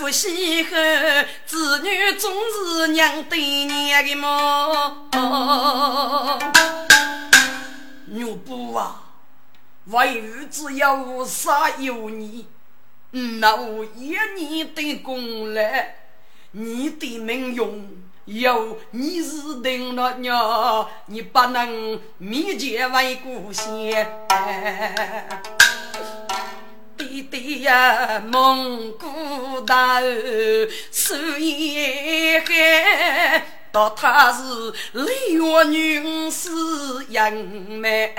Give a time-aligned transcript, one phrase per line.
[0.00, 0.70] 夫妻后，
[1.44, 5.10] 子女总是娘对娘的么？
[8.06, 9.02] 女不啊，
[9.88, 12.46] 为日子要杀有你，
[13.10, 15.96] 那我一年的功来，
[16.52, 17.86] 你的命用
[18.24, 23.66] 有你是定了娘，你不能面前为故乡。
[27.00, 30.02] 弟弟呀，蒙古大
[30.92, 33.46] 手一海。
[33.72, 34.42] 道她是
[34.92, 36.50] 丽月女士
[37.08, 38.14] 杨梅，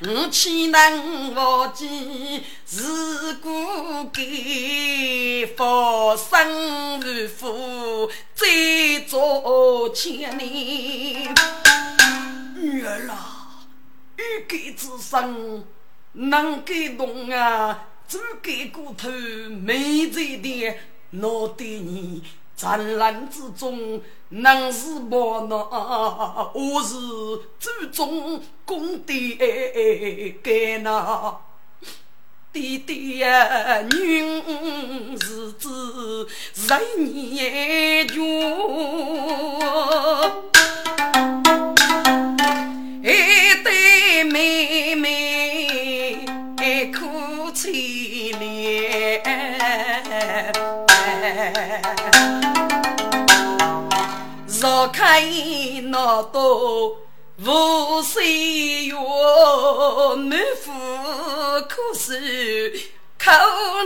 [0.00, 8.46] 我岂能忘记自古给佛生如父，再
[9.06, 11.34] 做千年。
[12.54, 13.64] 女儿啊，
[14.16, 15.64] 欲盖之身
[16.12, 19.08] 能给动啊，只给骨头
[19.62, 20.78] 没这点，
[21.12, 22.22] 我对你。
[22.56, 25.56] 战乱之中，能是报那，
[26.52, 26.96] 我是
[27.60, 29.14] 祖宗功德
[30.42, 31.38] 该那。
[32.52, 38.18] 弟弟呀，女儿子十年穷，
[43.04, 43.06] 一
[43.62, 45.27] 对妹妹
[54.60, 55.22] 绕开
[55.84, 56.40] 那道
[57.38, 58.94] 无水月，
[60.16, 60.72] 满腹
[61.68, 63.30] 苦水口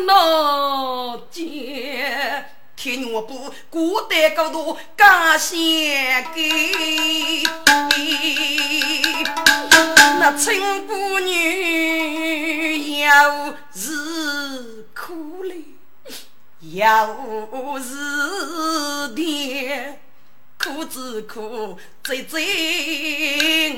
[0.06, 2.46] 难解。
[2.74, 7.44] 天我不孤单高度感谢给，
[10.18, 15.62] 那亲姑女要是苦嘞，
[16.72, 17.16] 要
[17.78, 19.98] 是甜。
[20.58, 23.74] 苦之苦，最最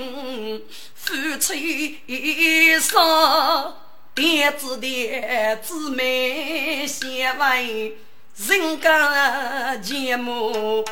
[0.94, 3.74] 夫妻双，
[4.14, 7.96] 爹子爹姊妹相为
[8.36, 10.84] 人家节目。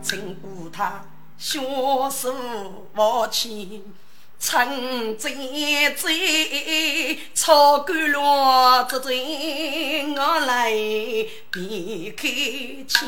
[0.00, 1.04] 请不他
[1.36, 1.58] 学
[2.08, 2.32] 手
[2.94, 3.82] 忘情。
[4.40, 5.30] 趁在
[5.94, 10.72] 在，草干落子醉，我来
[11.52, 12.26] 避开
[12.88, 12.98] 枪。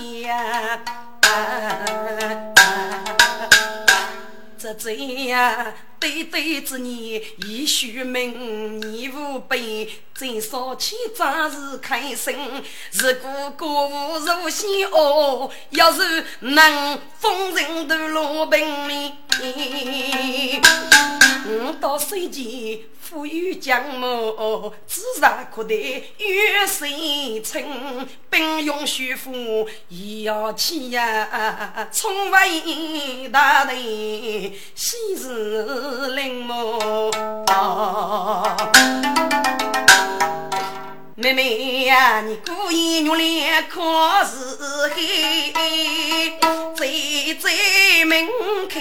[4.59, 4.93] 这这
[5.28, 5.72] 呀，
[6.03, 12.37] 对对之年已许明，你无悲，真少起早日开心。
[12.91, 19.12] 如果国务如先哦，要是能封人都落平民，
[21.47, 22.81] 我到水前。
[23.12, 25.75] 富裕将谋，自然可得
[26.17, 26.89] 月生
[27.45, 33.77] 春，兵用虚富，也要起呀，冲为大人，
[34.75, 34.97] 昔
[35.93, 37.12] 日临摹。
[41.15, 43.81] 妹妹呀，你故意用脸可
[44.25, 44.56] 是
[44.94, 45.53] 黑，
[46.75, 48.27] 最最门
[48.69, 48.81] 开，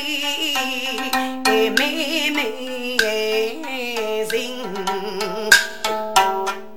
[1.51, 3.61] 妹妹人。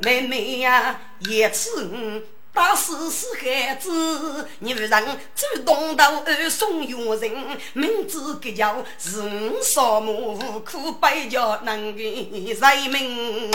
[0.03, 5.05] 妹妹呀，一次打死死孩子，你不让
[5.35, 13.51] 主动到二送佣人，明知个叫是我扫墓苦百家能给人民。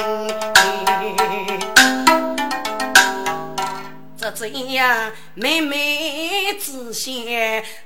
[4.18, 7.14] 这这样，妹妹只想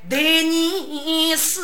[0.10, 1.62] 对你是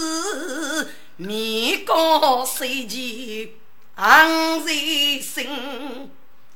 [1.17, 3.55] 面高手气。
[3.95, 6.09] 昂在心，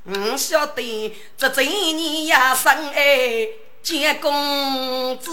[0.06, 3.48] 我晓得这这年呀生爱
[3.82, 5.30] 见公子，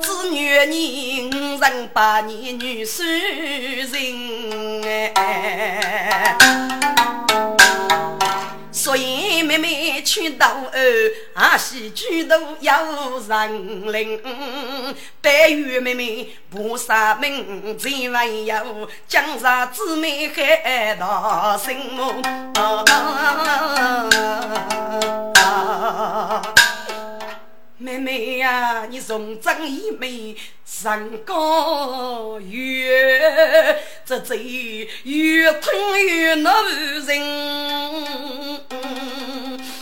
[0.00, 3.02] 子女年五人八年女婿
[3.90, 6.36] 人哎。
[10.12, 12.84] 去斗儿，阿西举头要
[13.26, 14.20] 人领。
[15.22, 18.62] 白玉妹妹菩萨命，千万要
[19.08, 21.78] 江山姊妹海大心
[27.82, 38.60] 妹妹呀，你从正义美上高月，这嘴越吞越恼人。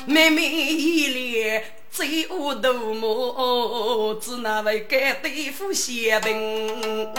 [0.07, 7.13] 妹妹一脸最恶毒魔，只那位该对付血兵。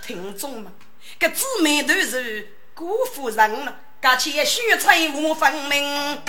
[0.00, 0.72] 听众们，
[1.18, 6.20] 这姊妹都是辜负人了，这且血菜无分明。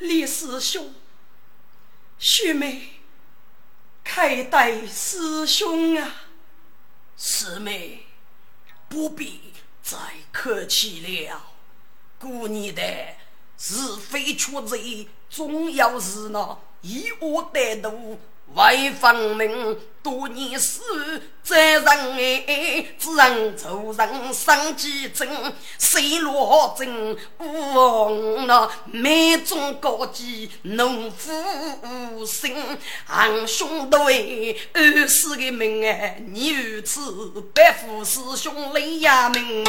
[0.00, 0.92] 李师兄，
[2.18, 3.00] 雪妹，
[4.04, 6.26] 开待师兄啊！
[7.16, 8.04] 师妹，
[8.86, 9.96] 不必再
[10.30, 11.42] 客气了。
[12.18, 12.82] 姑娘的
[13.56, 18.20] 是非曲直，总要是那以恶带毒。
[18.54, 20.80] 为方明多年事，
[21.42, 25.28] 在人哎，只人做人生几真，
[25.78, 32.54] 水落真无望那每种高级农夫心，
[33.06, 37.00] 昂兄弟二世的命哎，你如此
[37.54, 39.64] 白虎师兄泪呀明。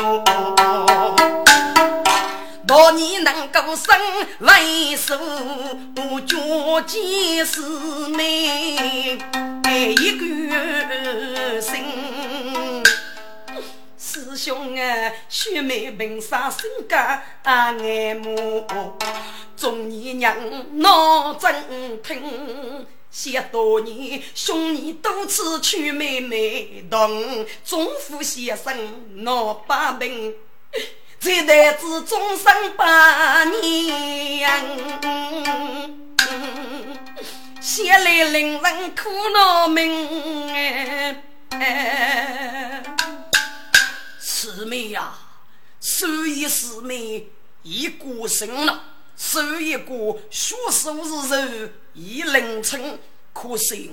[2.66, 3.94] 若你能够生
[4.40, 5.14] 为数，
[6.26, 7.62] 脚见是
[8.10, 9.18] 美
[10.00, 11.84] 一个心。
[13.98, 16.96] 师兄啊，雪梅凭啥性格
[17.44, 18.66] 爱慕？
[19.58, 20.36] 中年娘
[20.80, 28.74] 闹真听，想多年兄弟多次娶妹妹，同中府先生
[29.24, 30.34] 闹把柄。
[31.24, 34.52] 这代子终生百年，
[37.62, 40.06] 血泪令人苦恼命。
[44.20, 45.14] 师妹呀，
[45.80, 47.30] 守一师妹
[47.62, 48.84] 已过身了，
[49.16, 53.00] 守一个学术之人已凌晨，
[53.32, 53.90] 可惜。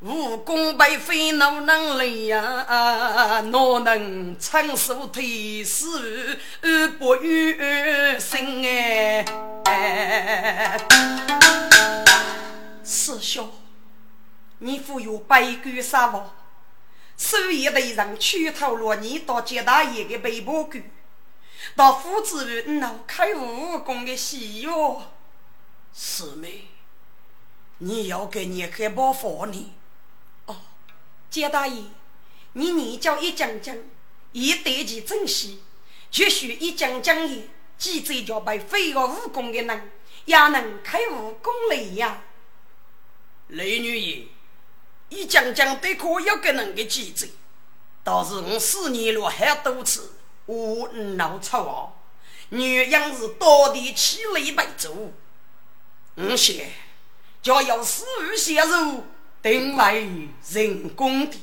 [0.00, 2.40] 武功被非奴能力呀，
[3.40, 6.38] 哪能承受天师
[7.00, 8.64] 不与心
[9.64, 10.78] 哎？
[12.84, 13.50] 师兄，
[14.58, 16.32] 你负有百官杀王，
[17.16, 20.80] 手一队人去投了你到接大爷的背包官，
[21.74, 25.02] 到夫子院闹开武功的戏哟。
[25.92, 26.68] 师妹，
[27.78, 29.72] 你要给你开包房呢？
[31.30, 31.84] 简大爷，
[32.54, 33.76] 你年交一讲讲，
[34.32, 35.58] 也对其珍惜；
[36.10, 39.90] 就许一讲讲也，记者叫被非学武功的人，
[40.24, 42.22] 也能开武功雷呀。
[43.48, 44.26] 雷女爷，
[45.10, 47.26] 一讲讲对可有个人的记者，
[48.02, 50.12] 倒是我四年了很多次，
[50.46, 51.92] 我闹错啊。
[52.50, 55.12] 女人是到底起雷白做，
[56.14, 56.56] 我想
[57.42, 59.04] 就要死于血肉。
[59.42, 60.08] 定为
[60.50, 61.36] 人工的，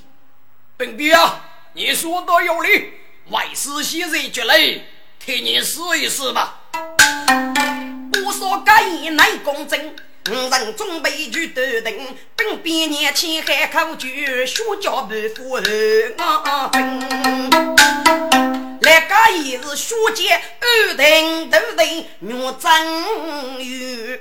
[0.75, 2.91] 本兵啊，你说的有理，
[3.29, 4.59] 为师现在决来
[5.17, 6.61] 替你试一试吧。
[8.25, 9.95] 我说该言乃公正，
[10.29, 11.93] 五人准备去斗争，
[12.35, 16.15] 本兵年轻还口诀，学教不服我分。
[18.81, 22.69] 来个也是学界二等斗争，若真
[23.65, 24.17] 有。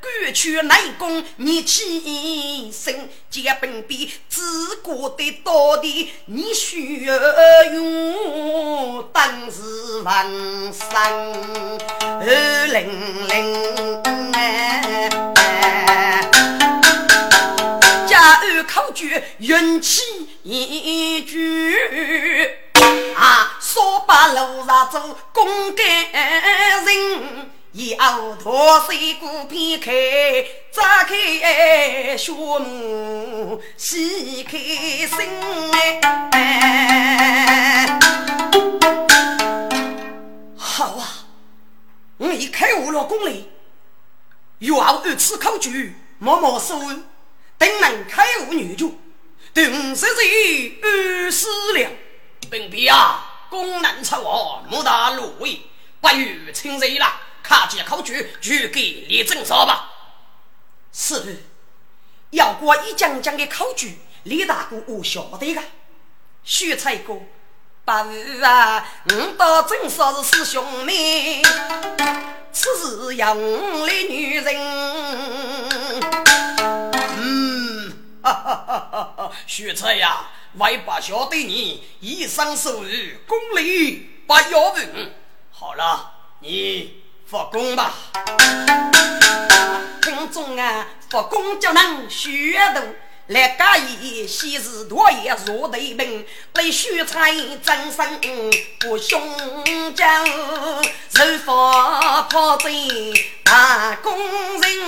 [0.00, 7.14] 过去内功你起身，接本笔自过的到底，你需要
[7.72, 10.24] 用当时万
[10.72, 10.88] 生
[12.00, 14.02] 二零零
[18.06, 20.02] 加二考卷运气
[20.42, 21.76] 一句
[23.16, 25.86] 啊，说把路上做公干
[26.84, 27.57] 人。
[27.78, 29.92] 以后脱水果片开，
[30.72, 35.08] 扎开血目，细开心
[36.32, 38.00] 哎。
[40.56, 41.24] 好啊，
[42.16, 43.48] 我已开悟了功力，
[44.58, 48.98] 若二次考举，默默收，定能开悟女主，
[49.54, 51.92] 对五十岁二思量。
[52.50, 55.60] 本兵啊，功能出我，莫大芦苇，
[56.00, 57.20] 不与亲热了。
[57.48, 59.90] 卡几考据，就给李正说吧。
[60.92, 61.44] 是，
[62.28, 65.62] 要过一讲讲的考据，李大哥我晓得个。
[66.44, 67.14] 徐才哥，
[67.86, 68.12] 八五
[68.44, 71.42] 啊，我到正说是师兄妹，
[72.52, 74.54] 此事要我的女人。
[77.16, 79.32] 嗯，哈哈哈哈哈！
[79.46, 80.26] 徐才呀，
[80.58, 82.90] 外不晓得你一生受辱，
[83.26, 85.14] 功力不要问。
[85.50, 87.07] 好了，你。
[87.30, 87.92] 复工吧，
[90.00, 92.80] 听众啊，复工就能学徒，
[93.26, 97.30] 来家义，昔日多也若对兵，为许才
[97.62, 98.18] 真身
[98.80, 99.20] 不雄
[99.94, 103.12] 将，受佛破贼
[103.44, 104.18] 大功
[104.62, 104.78] 人。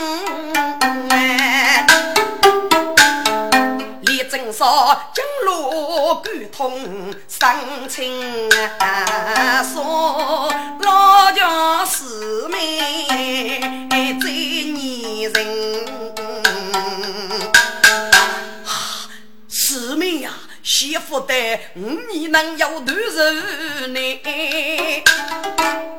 [5.12, 8.49] 金路沟通生情
[8.79, 13.59] 啊，说老家四妹
[14.21, 15.85] 最泥人，
[19.49, 20.31] 四妹呀，
[20.62, 21.35] 媳妇的
[21.75, 21.81] 五
[22.12, 23.23] 年能有多少
[23.89, 24.21] 呢？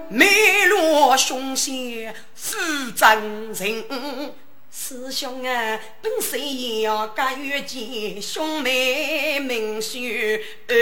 [0.07, 2.55] 美若雄贤富
[2.95, 4.33] 真人。
[4.73, 10.75] 师兄啊，本是要家遇见兄妹名婿二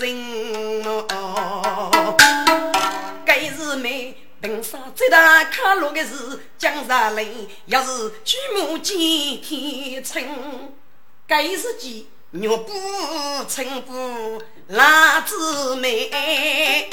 [0.00, 2.16] 人哦。
[3.26, 7.26] 该是妹本上最大卡路的是江山人，
[7.66, 8.96] 要是举目见
[9.42, 10.24] 天春。
[11.26, 12.72] 该是鸡肉不
[13.46, 16.88] 称不辣子妹，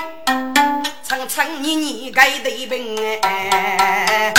[1.01, 4.33] 层层年年该对本哎。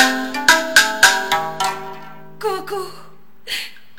[2.38, 2.86] 哥哥，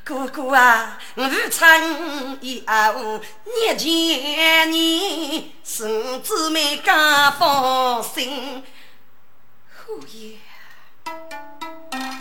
[0.04, 3.20] 哥哥啊，我曾以后
[3.60, 8.64] 念见你，孙子们敢放心。
[9.76, 10.38] 后爷，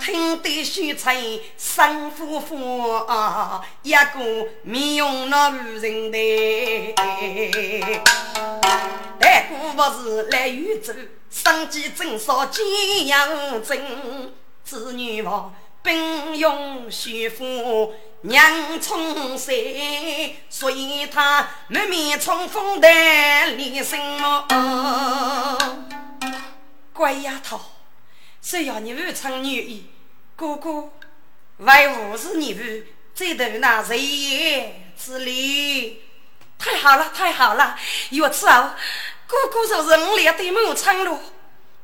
[0.00, 6.94] 听得许翠生夫妇啊，一个面容那无人的，
[9.20, 10.94] 但姑不是来宇宙，
[11.30, 14.32] 生计正少见养真，
[14.64, 15.54] 子女房。
[15.86, 19.54] 兵勇须富娘冲山，
[20.50, 22.88] 所以他满面冲锋的
[23.52, 25.56] 厉声哦。
[26.92, 27.60] 乖丫头，
[28.42, 29.86] 只要你不称女意，
[30.34, 30.90] 哥哥
[31.58, 32.62] 为无视你不
[33.14, 36.02] 再头那谁也之力。
[36.58, 37.78] 太好了，太好了！
[38.10, 38.70] 有此后，
[39.28, 41.20] 哥哥就是我俩的母亲了。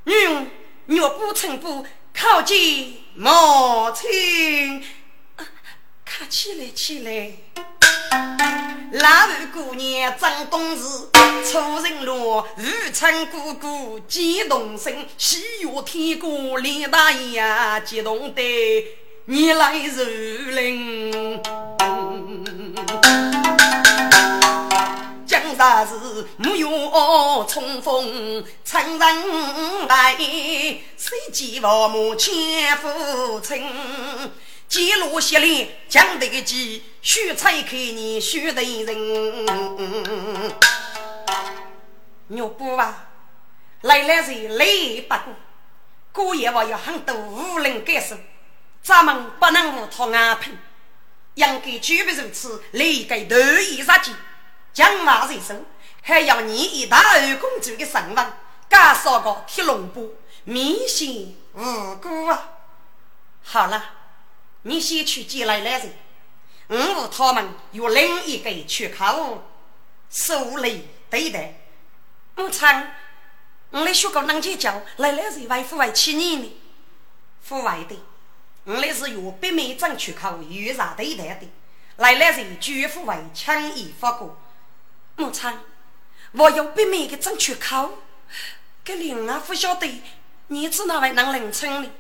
[0.06, 0.50] 嗯，
[0.87, 3.01] 若不成不靠近。
[3.14, 4.83] 母亲，
[6.02, 7.33] 看起来起来，
[8.92, 10.78] 老二姑娘张冬日
[11.45, 17.42] 出人路，玉成姑姑激动声，喜悦天国李大爷
[17.85, 18.42] 激动的
[19.26, 20.02] 你来如
[20.52, 21.42] 林。
[25.62, 25.95] 江山是
[26.38, 33.64] 木有冲锋，趁人来，谁见父母千夫情？
[34.66, 39.47] 几路血连将得个急，须拆开你须得人。
[42.26, 43.07] 牛不啊，
[43.83, 45.14] 来来人累不
[46.12, 48.16] 过，过夜我有很多无人感受，
[48.83, 50.59] 咱们不能无托安平，
[51.35, 54.11] 应该举备如此，立该头一杀鸡。
[54.73, 55.55] 将马在手，
[56.02, 58.33] 还要你一大二公主的身份，
[58.71, 62.50] 加上个铁笼布，明显无辜啊！
[63.45, 63.85] 好了，
[64.62, 65.93] 你先去接来来人，
[66.69, 69.45] 我和他们有另一个出口，
[70.09, 71.55] 受累对待。
[72.37, 72.95] 我猜，
[73.71, 76.61] 我来学个能结交来来人为父为七年的，
[77.43, 77.97] 父为的，
[78.64, 81.47] 我来是有北美争出口有啥对待的，
[81.97, 84.38] 来来人绝不为轻易放过。
[85.16, 85.50] 母亲，
[86.33, 87.99] 我有北面的争取口，
[88.85, 90.02] 这灵儿不晓得
[90.49, 91.90] 你子哪位能认称呢？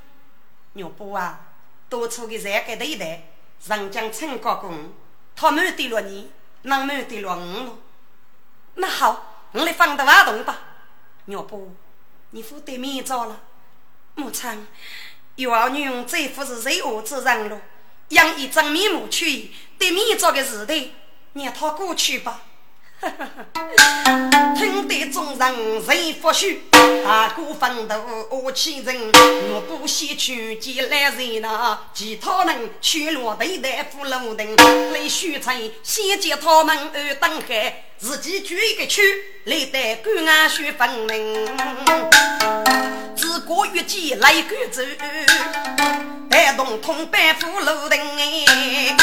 [0.72, 1.40] 牛伯啊，
[1.88, 3.24] 多出的三个对待，
[3.66, 4.92] 人将称高公，
[5.36, 6.30] 他没得了你，
[6.62, 7.78] 能没得了我？
[8.74, 10.58] 那好，我来放的挖洞吧。
[11.26, 11.68] 牛伯，
[12.30, 13.40] 你负对面着了。
[14.14, 14.66] 母亲，
[15.36, 17.60] 幼儿女这副是罪恶之人了，
[18.08, 20.94] 养一张面目去，对面做的事的，
[21.34, 22.42] 让他过去吧。
[24.54, 26.62] 听得众人谁不许？
[27.04, 27.96] 大哥奋斗
[28.30, 29.12] 我气人，
[29.50, 31.80] 我不惜去见来人呐。
[31.92, 34.56] 其他人去落对待扶路灯，
[34.92, 39.02] 来宣传先见他们二等海，自己举一个去
[39.44, 41.46] 来带官安学分明。
[43.16, 44.82] 自过月季来赶走，
[46.30, 48.96] 带动同伴扶路灯哎，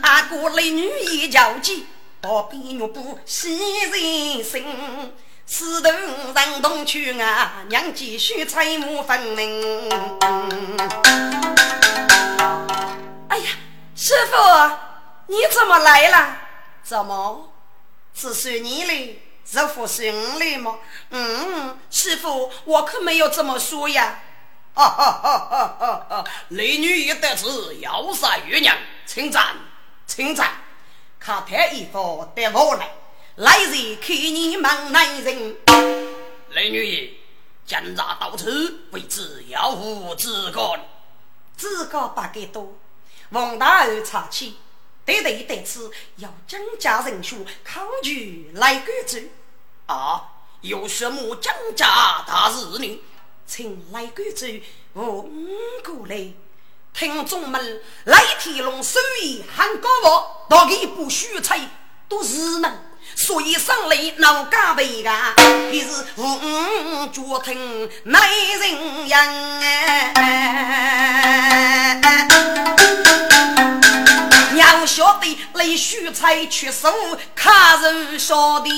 [0.00, 1.86] 阿哥来女一交际。
[2.20, 9.88] 宝贝玉布喜人心，四头人同去啊，娘继续彩目分明。
[13.28, 13.44] 哎呀，
[13.94, 14.36] 师傅，
[15.26, 16.38] 你怎么来了？
[16.82, 17.52] 怎么
[18.14, 19.22] 是算你的？
[19.44, 20.76] 是不是我的吗？
[21.10, 24.20] 嗯，师傅，我可没有这么说呀。
[24.74, 25.76] 哈哈哈！
[25.78, 26.24] 哈哈！
[26.48, 27.46] 雷女一得知
[27.80, 29.56] 要杀玉娘，请站，
[30.06, 30.50] 请站，
[31.18, 32.94] 看太衣服带我来，
[33.36, 35.56] 来人看你忙男人。
[36.50, 37.18] 雷女，
[37.66, 40.78] 检查到此为止，要无资格。
[41.56, 42.76] 资格不给多，
[43.30, 44.58] 王大儿查起，
[45.04, 49.30] 对对对此要增加人数，抗拒来管制。
[49.86, 53.02] 啊，有什么增加大事呢？
[53.46, 55.28] 请来管制我
[55.84, 56.32] 过来。
[56.98, 61.60] 听众们，来天龙手艺很高我，大概不许猜
[62.08, 62.72] 都是能，
[63.14, 65.34] 所以上来闹加倍啊，
[65.70, 68.18] 也是五脚听没
[68.58, 69.26] 人样
[69.60, 70.14] 哎。
[74.54, 76.90] 娘晓得来许猜却手
[77.34, 78.70] 看人晓得。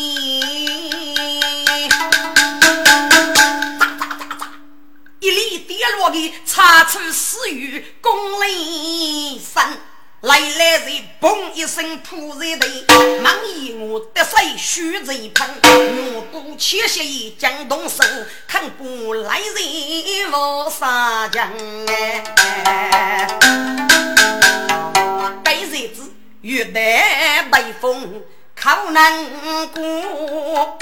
[5.20, 9.76] 一粒跌落的擦出死雨，功雷声，
[10.20, 12.84] 来来人嘣一声扑在地，
[13.20, 15.48] 忙一我得水须在喷，
[16.14, 18.04] 我不切血一将动手，
[18.46, 21.50] 看不来人我杀将
[21.88, 23.26] 哎，
[25.42, 28.22] 该日子越待北风
[28.68, 30.78] 靠南过。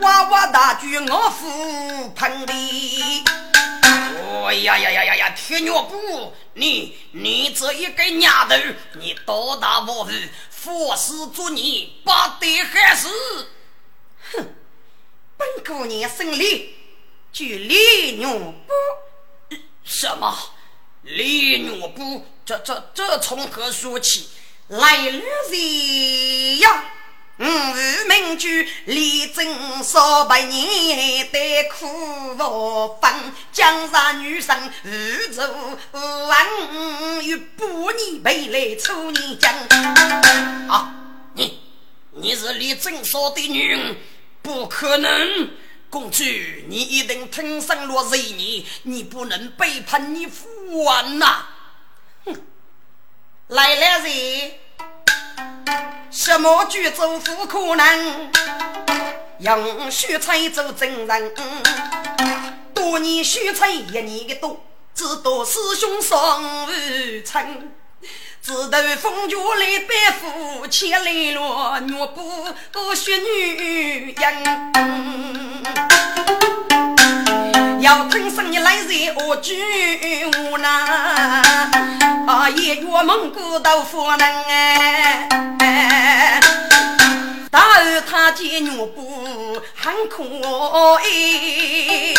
[0.00, 3.22] 娃娃大举我扶盆里，
[4.16, 5.30] 哦呀呀呀呀呀！
[5.36, 8.56] 铁牛布，你你这一个丫头，
[8.94, 13.10] 你多大无知，佛事做你不得害死！
[14.32, 14.54] 哼，
[15.36, 16.76] 本姑娘姓李，
[17.30, 19.56] 据李牛布。
[19.84, 20.34] 什么？
[21.02, 22.24] 李牛布？
[22.46, 24.30] 这这这从何说起？
[24.70, 26.84] 来日人呀！
[27.38, 31.88] 五日名句，力争少百年，得苦
[32.38, 33.12] 无分。
[33.52, 35.42] 江山女神宇宙
[35.92, 36.46] 万，
[37.24, 39.52] 与百年陪来出年将。
[40.68, 40.94] 啊，
[41.34, 41.60] 你
[42.12, 43.96] 你是力争少的女人，
[44.40, 45.50] 不可能。
[45.88, 46.22] 公主，
[46.68, 50.46] 你一定听生落罪孽，你不能背叛你父
[50.84, 51.48] 王呐！
[52.24, 52.36] 哼，
[53.50, 54.52] 来了人。
[56.10, 58.30] 什么举州不可能？
[59.38, 61.34] 用许才做证人，
[62.74, 66.68] 多年许才一年的多，只多师兄双无
[67.24, 67.72] 称，
[68.40, 71.42] 只得风家来背负千里路，
[71.88, 74.72] 若不学女人，
[77.80, 79.56] 要听生你来人我举
[80.26, 81.42] 无难。
[82.26, 86.40] 啊，一月蒙古豆腐能哎，
[87.50, 90.22] 大儿他见女不很可
[90.98, 92.14] 爱，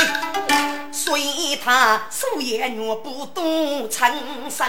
[0.92, 4.12] 所以他素颜女不多称
[4.50, 4.66] 身。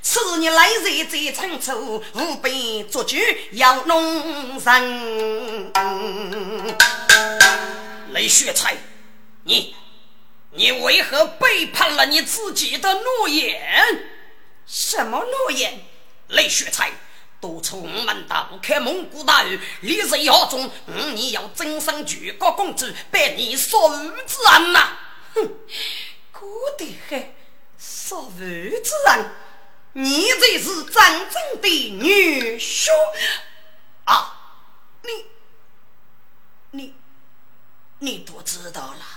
[0.00, 5.72] 此年来日再称楚，吾辈作剧要弄人。
[8.12, 8.76] 雷雪才，
[9.42, 9.74] 你
[10.56, 14.10] 你为何背叛了你自己的诺言？
[14.66, 15.80] 什么诺言？
[16.28, 16.90] 雷雪才，
[17.40, 23.88] 都出我们大开蒙古大狱，立誓要中，五年要增升举国公主，百年杀父
[24.26, 24.98] 之恩呐！
[25.34, 25.54] 哼，
[26.32, 26.40] 哥
[26.76, 27.34] 的很，
[27.78, 29.30] 杀父之恩，
[29.92, 30.94] 你才是真
[31.30, 32.88] 正的女婿
[34.04, 34.58] 啊！
[35.02, 35.26] 你，
[36.72, 36.94] 你，
[38.00, 39.15] 你都知道了。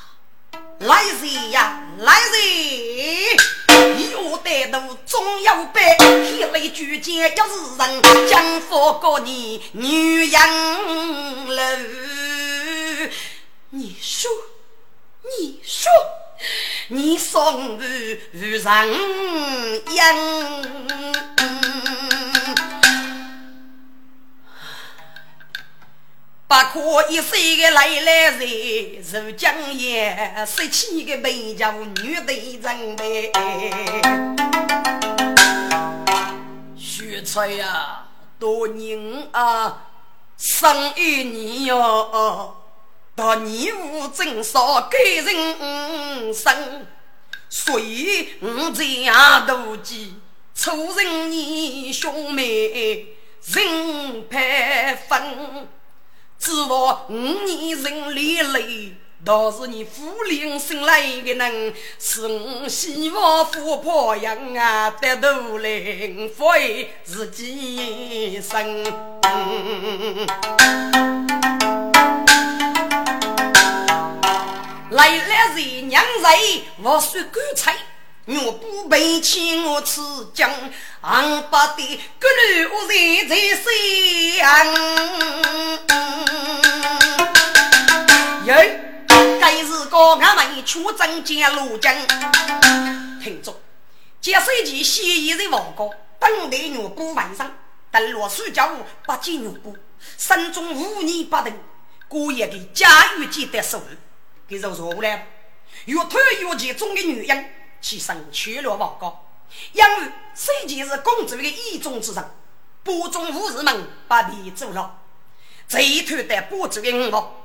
[0.80, 4.12] 来人呀，来人！
[4.12, 10.40] 有带路总要背，天雷举剑要是人，将佛告你女人
[11.56, 11.78] 了。
[13.72, 14.30] 你说，
[15.24, 15.92] 你说，
[16.88, 18.94] 你送我人
[19.92, 21.39] 应。
[26.50, 33.32] 不可一世的来来人，如江夜十七个美叫女的人呗。
[36.76, 38.08] 许才呀，
[38.40, 39.92] 多年啊，
[40.40, 42.56] 生一年哟，
[43.16, 46.88] 到你无真少给人生，
[47.48, 50.16] 所以我这样妒忌，
[50.56, 53.06] 凑人你兄妹
[53.46, 55.68] 人配分。
[56.40, 66.46] 指望五年人里累，倒是你福临生来的人，是我希望富婆养啊得头来福
[67.04, 68.84] 自己生。
[74.92, 77.74] 来了人娘人，我说干脆，
[78.32, 80.52] 我不背弃我此将，
[81.02, 84.68] 昂不的各路无人在想。
[88.46, 88.56] 哟，
[89.42, 91.92] 该是个俺们出征见路将。
[93.20, 93.60] 听着，
[94.22, 95.90] 接手机先一人王高，
[96.20, 97.52] 等待牛布晚上，
[97.90, 99.76] 等落暑假午不见牛布，
[100.20, 101.52] 身中五年不等，
[102.08, 103.82] 过夜的家有记得手，
[104.48, 105.28] 给肉说来，
[105.86, 107.56] 越推越急中的女人。
[107.82, 109.30] 其身去了王高，
[109.74, 112.32] 因为虽然是公主的意中之人，
[112.84, 115.02] 不中武士们把你走了。
[115.68, 117.36] 这一团的不主的五毛，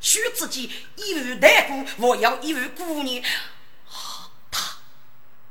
[0.00, 3.22] 须自己一位大姑，我要一位姑娘。
[4.50, 4.76] 他，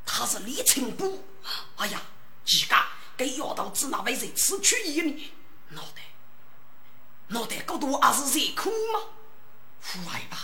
[0.06, 1.20] 他是李成波。
[1.76, 2.02] 哎呀，
[2.46, 5.32] 几家给丫头子那位谁吃去一呢？
[5.70, 6.02] 脑袋，
[7.28, 9.00] 脑袋高度还是热苦吗？
[9.82, 10.38] 胡来吧，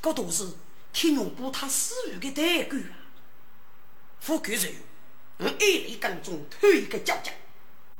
[0.00, 0.48] 高度是
[0.92, 2.97] 天龙部他死于的大官。
[4.20, 4.74] 富贵人，
[5.38, 7.32] 我爱力耕种，推一个家家，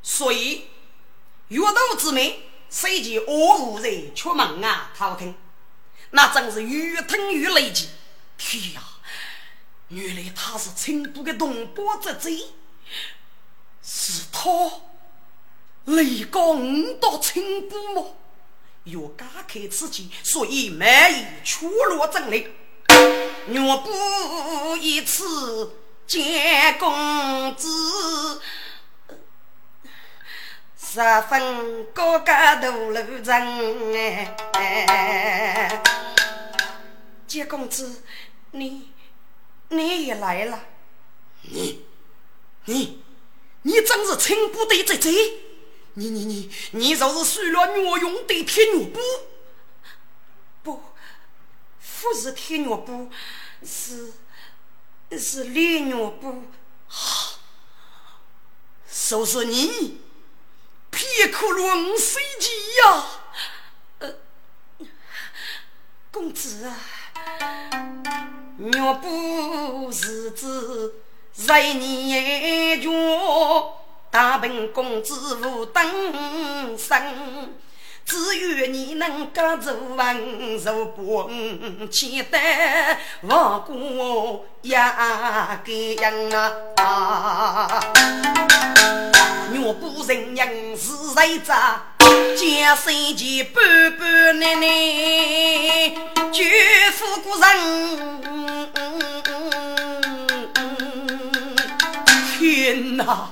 [0.03, 0.67] 所以
[1.49, 5.35] 月头之美，谁见恶无人出门啊逃听，
[6.11, 7.89] 那真是越听越累劲。
[8.37, 8.83] 天呀，
[9.89, 12.39] 原来他是成都的同胞之贼，
[13.83, 14.51] 是他
[15.87, 18.07] 雷高五道青布吗？
[18.85, 22.45] 有家开此计，所以满意出落正来，
[23.49, 25.73] 若不一次。
[26.09, 28.41] 见公子，
[30.81, 33.23] 十分高家大路人
[34.55, 35.83] 哎！
[37.27, 38.03] 见公子，
[38.53, 38.91] 你
[39.69, 40.59] 你也来了？
[41.43, 41.85] 你
[42.65, 43.05] 你
[43.61, 45.13] 你真是青布的贼贼！
[45.93, 48.99] 你你你你就是输了岳用的铁牛布？
[50.63, 50.83] 不，
[52.01, 53.11] 不是铁牛布，
[53.63, 54.11] 是。
[55.17, 56.43] 是李女布，
[58.91, 60.01] 说说你，
[60.91, 62.51] 皮克伦飞机
[62.85, 63.05] 呀？
[66.11, 66.77] 公子啊，
[68.57, 70.95] 女布是指
[71.33, 72.91] 在你家，
[74.11, 77.55] 大本公子无等生。
[78.09, 81.31] 只愿你能够做温柔不
[81.91, 86.11] 期待王国呀个样
[86.77, 87.79] 啊！
[89.53, 91.53] 若不人人是谁子，
[92.35, 94.67] 江山前半半奶奶，
[96.33, 97.47] 绝富过人。
[102.39, 103.29] 天哪，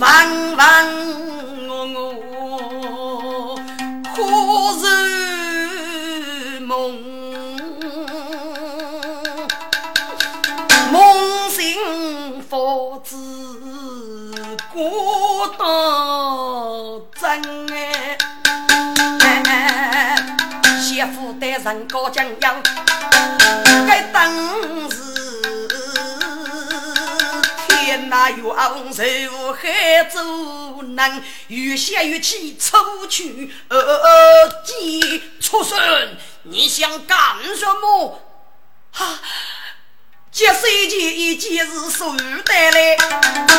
[0.00, 1.47] 万万。
[17.20, 18.16] 真哎！
[20.80, 22.54] 媳妇带人高将要，
[23.86, 24.32] 该当
[24.90, 24.96] 时。
[28.10, 28.42] 那冤
[28.92, 33.76] 仇还做能，越想越气，出去而
[34.64, 35.78] 见畜生！
[36.44, 37.18] 你想干
[37.54, 38.22] 什么？
[38.92, 39.18] 哈！
[40.30, 42.96] 这世界一件事属于带来，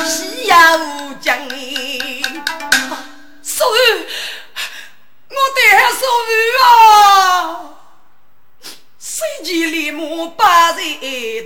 [0.06, 1.38] 西亚无疆
[3.44, 4.06] 属于
[5.30, 5.62] 我得
[5.94, 6.32] 属于
[6.64, 7.76] 啊！
[9.00, 10.78] 谁见李牧八人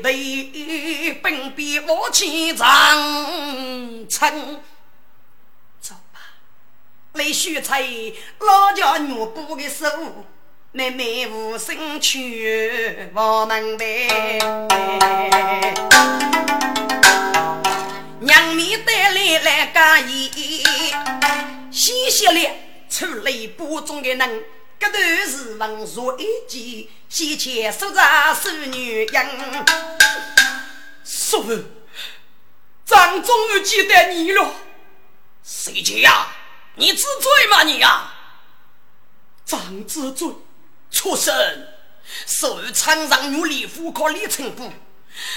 [0.02, 4.62] 队，奔边我前长城。
[5.82, 6.20] 走吧，
[7.14, 7.82] 来许才
[8.40, 9.88] 老家女布的手，
[10.76, 13.86] 妹妹无声去我门外。
[18.20, 20.92] 娘咪带来来干衣，
[21.72, 22.50] 谢谢了
[22.90, 24.44] 出来播种的人。
[24.80, 28.02] 这段是文说一句，先前说着
[28.34, 29.28] 是女人。
[31.06, 31.64] 叔父，
[32.84, 34.56] 张终于记得你了。
[35.44, 36.30] 谁去呀？
[36.78, 38.12] 你自罪吗你呀？
[39.46, 40.30] 张自罪，
[40.94, 41.68] 畜生！
[42.28, 44.72] 属于场上女李夫靠李成武，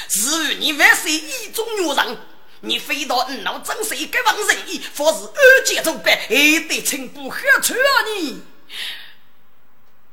[0.09, 2.19] 至于你万岁意中女人，
[2.61, 6.29] 你非到五老真谁给王仁义，或是二姐作伴，还
[6.69, 8.43] 得成武何处啊你？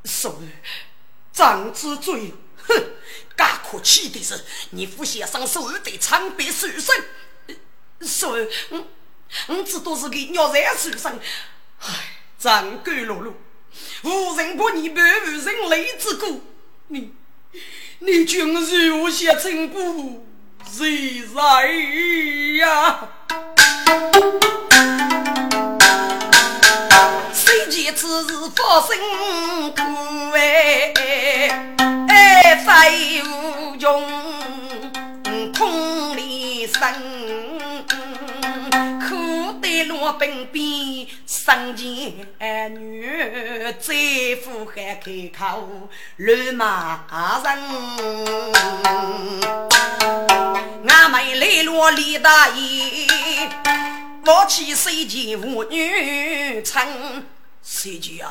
[0.06, 0.50] 所以，
[1.34, 2.34] 张之罪，
[2.68, 2.84] 哼！
[3.36, 6.96] 更可气的是，你父先生所有的长辈书生，
[8.02, 8.88] 所以，嗯，
[9.48, 11.20] 我只都是给鸟在书生。
[11.80, 11.90] 唉，
[12.40, 13.34] 张干落落，
[14.04, 16.42] 无人把你半无人泪之故，
[16.88, 17.14] 你，
[18.00, 18.54] 你君
[18.88, 20.26] 如下称呼
[20.70, 21.42] 谁在
[22.60, 23.10] 呀？
[27.34, 28.98] 谁见此事发生
[29.74, 29.82] 苦
[30.36, 30.94] 哎
[32.08, 34.04] 哎飞无穷
[35.54, 37.83] 空里生。
[39.92, 42.14] 我本边生前
[42.76, 43.08] 女，
[43.80, 43.94] 再
[44.42, 47.06] 夫还开口乱骂
[47.44, 47.48] 人。
[50.88, 53.08] 俺们来了李大爷，
[54.26, 57.26] 我妻谁见妇女称？
[57.62, 58.28] 谁家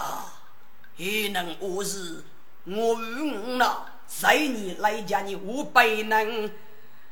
[0.96, 2.24] 也能何事？
[2.64, 6.50] 我与我那谁你来家你五百人？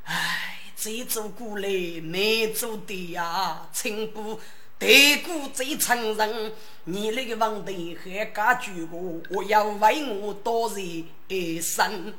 [0.04, 0.59] 唉。
[0.82, 1.68] 这走过来
[2.02, 4.40] 没走的呀，请不
[4.78, 6.52] 得过最承认，
[6.84, 9.20] 你那个问题还敢举我？
[9.28, 12.14] 我要为我多人一生。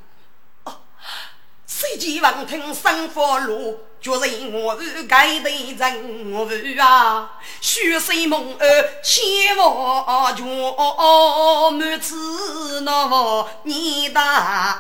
[1.65, 6.47] 谁见闻听生佛路，觉人我是该的人我
[6.83, 14.77] 啊，血水梦儿千万全，满子那你当。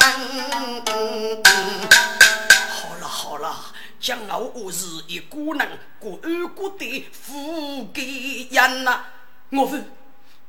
[4.01, 9.05] 好了，将我我是一个人，过二过的富贵人呐。
[9.51, 9.91] 我问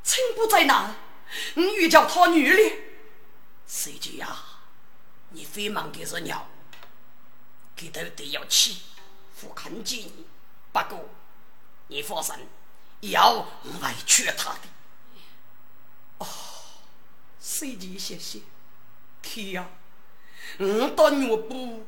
[0.02, 0.94] 青布在哪？
[1.54, 2.72] 你又叫他女哩？
[3.66, 4.36] 谁知呀？
[5.30, 6.48] 你非忙的是鸟，
[7.76, 8.78] 给头得要气，
[9.40, 10.26] 不看见你。
[10.72, 11.08] 不过
[11.88, 12.34] 你放心，
[13.00, 13.34] 要
[13.64, 14.60] 委屈他的。
[16.18, 16.26] 哦，
[17.38, 18.40] 谁知谢谢，
[19.20, 19.68] 天呀！
[20.58, 21.86] 我到女部。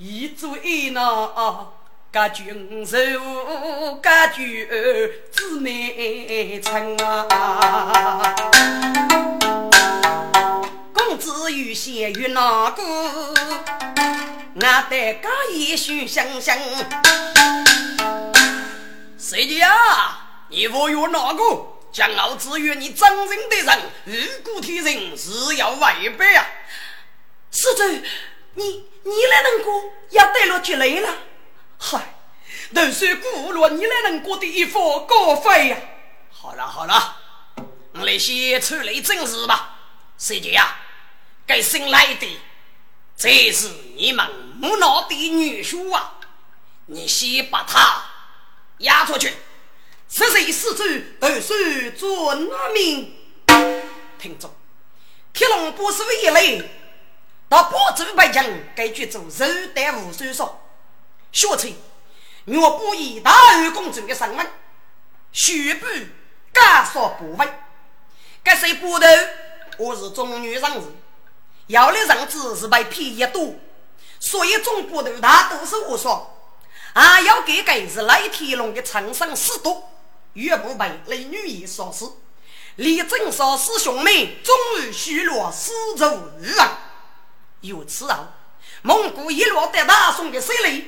[0.00, 1.74] 一做一闹，
[2.12, 2.96] 家君受
[4.00, 4.64] 家君
[5.32, 8.22] 姊妹称啊！
[10.94, 13.34] 公子有贤与哪个？
[14.60, 16.56] 俺得家也许相相。
[19.18, 19.76] 谁家？
[20.48, 21.42] 你我有哪个？
[21.90, 26.46] 将老子与你真正的人，如果天人是要违背啊！
[27.50, 28.00] 师尊，
[28.58, 28.84] 你。
[29.04, 31.08] 你来能过，也得了积累了。
[31.78, 32.14] 嗨，
[32.74, 35.78] 都是古了你来能过的一副高飞呀！
[36.30, 37.16] 好了好了，
[37.92, 39.78] 我来先处理正事吧。
[40.18, 40.76] 师姐呀，
[41.46, 42.38] 该新来的，
[43.16, 44.28] 这是你们
[44.60, 46.18] 母老的女婿啊！
[46.86, 48.02] 你先把他
[48.78, 49.32] 押出去。
[50.10, 53.16] 十岁四尊都是遵命。
[54.18, 54.54] 听着，
[55.32, 56.70] 铁龙不是为累。
[57.48, 58.42] 到宝州北京，
[58.76, 60.60] 该局做肉带无收说，
[61.32, 61.74] 小翠，
[62.44, 64.46] 我不以大汉公主的身份，
[65.32, 65.86] 宣布
[66.52, 67.48] 家属部位，
[68.42, 69.06] 该谁部头？
[69.78, 70.82] 我是中女人士，
[71.68, 73.54] 要的人子是被骗一多，
[74.20, 76.52] 所以中部头大都是我说，
[76.94, 79.84] 还要给该是赖天龙的长生四度，
[80.34, 82.12] 岳不被雷女爷所死，
[82.76, 86.68] 李正少师兄妹终于虚落死走日人。
[87.60, 88.26] 有此后，
[88.82, 90.84] 蒙古一路得大宋的势力，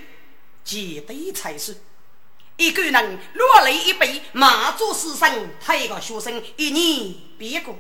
[0.65, 1.77] 几对才是。
[2.57, 7.75] 一个人落泪一杯，马祖师生，他一个学生一年别过。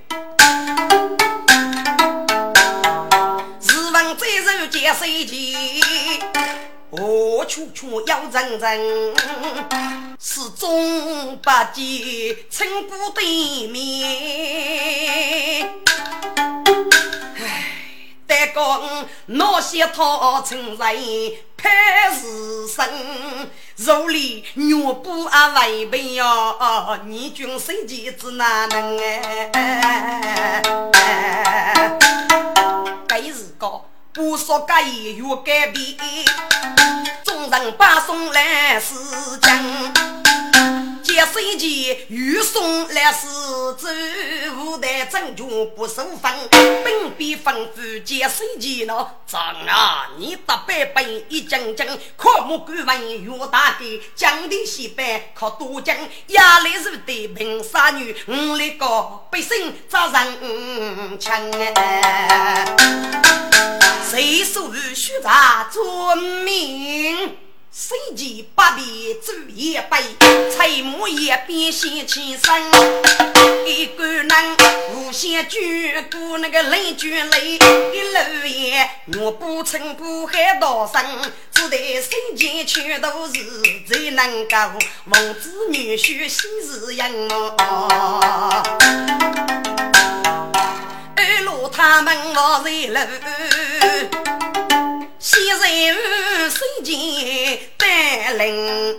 [3.61, 6.21] 日文再受见谁见？
[6.89, 9.15] 我处处要认真，
[10.19, 14.01] 始终不见称不对面。
[18.31, 20.79] 再讲那些他成人
[21.57, 22.89] 拍是生，
[23.75, 26.25] 肉里肉不啊违背呀，
[27.07, 30.63] 你军谁机子哪能哎？
[33.09, 35.97] 该是个不说该有改变，
[37.25, 38.95] 众人把送来是
[39.39, 40.30] 将。
[41.11, 43.27] 接水前，欲送来使
[43.77, 43.89] 走，
[44.57, 45.45] 无代真权
[45.75, 46.33] 不守分，
[46.85, 49.09] 本必吩咐接水前喏。
[49.27, 51.85] 长啊，你得百本一斤斤，
[52.17, 55.93] 可莫敢问岳大哥，江的西北可多金，
[56.29, 61.33] 压力是的平杀女，五里高百姓责人情，
[64.09, 67.37] 谁说是虚诈做命？
[67.73, 69.97] 身前八弟走一杯，
[70.51, 72.53] 翠幕一边掀起身。
[73.65, 74.29] 一个人
[74.93, 81.01] 无限卷过那个泪卷泪，一路也我不称不喊道声，
[81.55, 83.35] 只得心间全都是
[83.87, 84.57] 最能够
[85.09, 87.29] 奉子女婿喜事人。
[91.17, 91.71] 二路。
[91.73, 93.01] 他们我在楼，
[95.71, 98.99] 昔日谁见戴领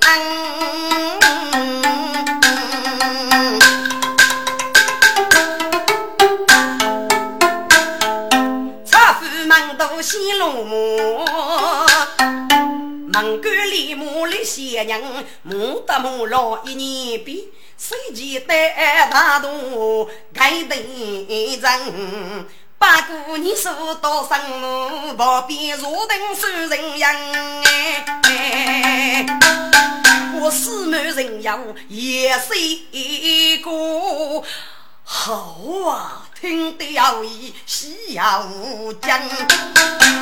[8.86, 11.25] 茶夫忙到西路木。
[13.05, 15.03] 门关里马立仙人，
[15.43, 22.47] 木得木老一年比，谁见戴大度盖头人？
[22.82, 25.13] 八姑你说到什么？
[25.13, 27.13] 旁边坐等收人样
[28.24, 29.24] 哎，
[30.34, 33.70] 我四门人样也是一个
[35.04, 38.48] 好啊，听得要意，喜要
[39.00, 39.30] 讲，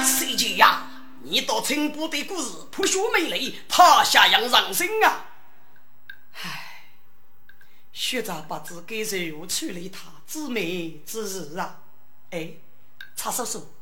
[0.04, 0.86] 谁知呀？
[1.24, 5.28] 你到青浦的故事，扑雪美丽，他下样人生啊！
[6.44, 6.92] 唉，
[7.94, 8.98] 学长不知该
[9.30, 11.78] 如何处理他姊妹之事啊！
[12.32, 12.52] 哎，
[13.16, 13.74] 查叔叔，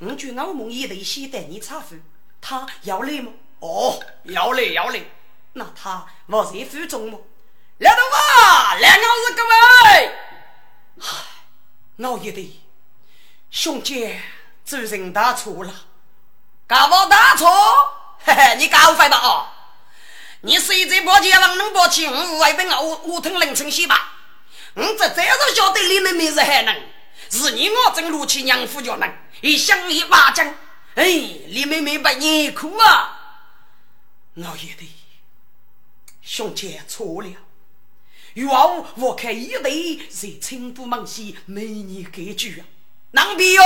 [0.00, 2.02] 我觉老孟也得先带你查饭，
[2.40, 3.32] 他要来吗？
[3.60, 5.00] 哦，要来要来，
[5.52, 7.18] 那他不在府中吗？
[7.78, 10.14] 来头发，两个是各位。
[11.00, 11.06] 唉，
[11.96, 12.60] 我也得，
[13.50, 14.18] 兄弟
[14.64, 15.72] 做人大错了。
[16.66, 17.48] 搞不大错，
[18.24, 19.46] 嘿嘿，你搞坏吧哦！
[20.40, 22.06] 你谁在包间房能包起？
[22.06, 24.14] 我外边我我听凌晨先吧。
[24.74, 26.90] 我这这都晓得李妹妹是海人，
[27.30, 30.46] 是你我正路去娘夫家人，一想一巴掌，
[30.94, 33.12] 哎，李妹妹把你哭啊！
[34.34, 34.90] 我也得，
[36.22, 37.28] 兄姐错了。
[38.34, 42.66] 有后我看一对在青浦门西美女格局啊，
[43.12, 43.62] 能比哟？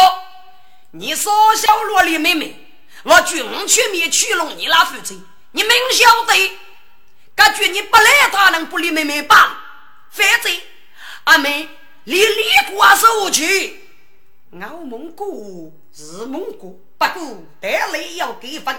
[0.92, 2.66] 你说小罗李妹妹。
[3.02, 6.58] 我军全面去弄你那父亲，你明晓得？
[7.34, 9.58] 感觉你不来，他能不理妹妹吧？
[10.10, 10.52] 反正
[11.24, 11.66] 阿妹
[12.04, 13.78] 离李国手去，
[14.52, 18.74] 我蒙古是蒙古，不过得来要给分。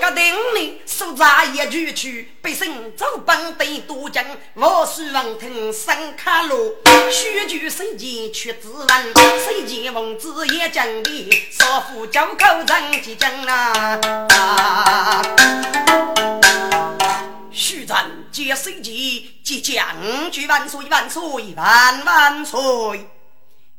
[0.00, 4.24] 个定你手扎一句去，百姓走奔得多惊。
[4.54, 6.76] 我须闻听声卡路，
[7.10, 8.88] 须举手机去自问。
[8.88, 14.00] 手机文字也讲的，少妇交口人即讲啊。
[17.60, 21.22] 须咱接手机即讲句万岁万岁
[21.54, 23.06] 万万岁，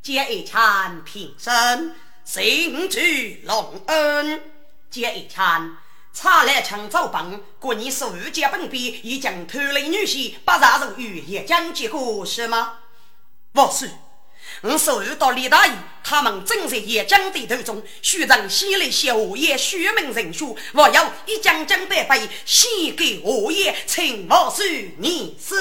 [0.03, 4.43] 接一餐平生，心举隆恩。
[4.91, 5.77] 接一餐，
[6.13, 12.73] 茶来抢早饭，过年十五节本币，已将偷来女婿，把杀入狱，也将结果是吗？
[13.51, 13.89] 不是，
[14.61, 24.63] 我收到李大爷，他们正在演讲的途中，徐长先来谢我爷，徐门人书，我要一将将百倍献给我爷，请我叔
[24.97, 25.55] 你收。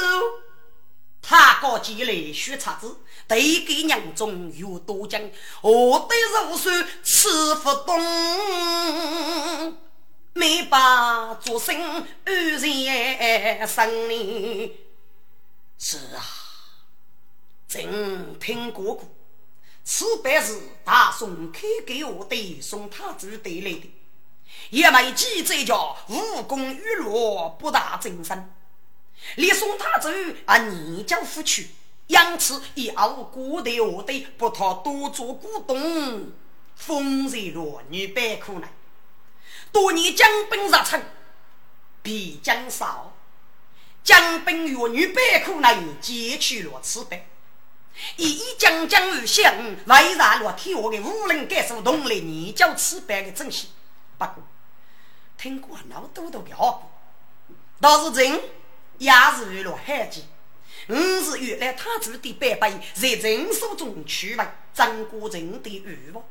[1.22, 2.96] 他高起来徐叉子。
[3.28, 5.22] 对给娘中有多讲，
[5.60, 7.28] 我对如山吃
[7.62, 9.78] 不动，
[10.32, 11.80] 没把做生
[12.24, 14.72] 安然生呢。
[15.78, 16.39] 是啊，
[17.70, 19.08] 真听过过，
[19.84, 23.94] 此辈是大宋开给我的宋太祖带来的，
[24.70, 28.52] 也没记载叫武功与弱不大精深，
[29.36, 30.08] 连宋太祖
[30.46, 31.68] 啊你叫夫去。
[32.08, 36.32] 因此，以后古代我的不讨多做古董，
[36.74, 38.68] 风水弱女百苦难。
[39.70, 41.00] 多年将兵入城，
[42.02, 43.16] 必将少。
[44.02, 47.28] 将兵弱女百苦难，皆取了此白
[48.16, 48.24] 辈。
[48.24, 49.54] 一将将而降，
[49.86, 53.66] 为啥落天下的无人敢说同来研究此辈的真相？
[54.18, 54.42] 不过，
[55.38, 56.82] 听过老多多的话，
[57.80, 58.40] 倒是真
[58.98, 60.24] 也是为了害己。
[60.86, 64.44] 我是原来他子的伯伯，在人手中取为
[64.74, 66.24] 张国人的欲望，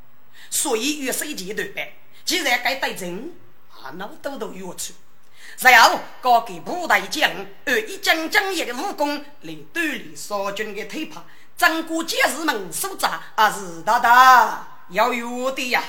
[0.50, 1.94] 所以与谁结对白？
[2.26, 3.34] 既然该对人，
[3.72, 4.94] 啊，那都都有处。
[5.60, 7.32] 然后高给部队将，
[7.66, 11.26] 按一将将一的武功来锻炼少军的腿膀。
[11.60, 15.84] 张国杰士们所扎，啊是大大要有的呀。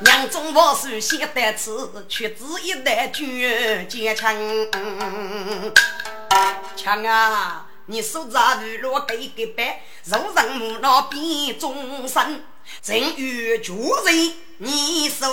[0.00, 4.34] 娘中我手写得字，却只一代军坚强。
[6.76, 7.66] 强啊！
[7.86, 12.42] 你手扎如落给给白，肉人木脑变终身，
[12.84, 15.32] 人与主人你手。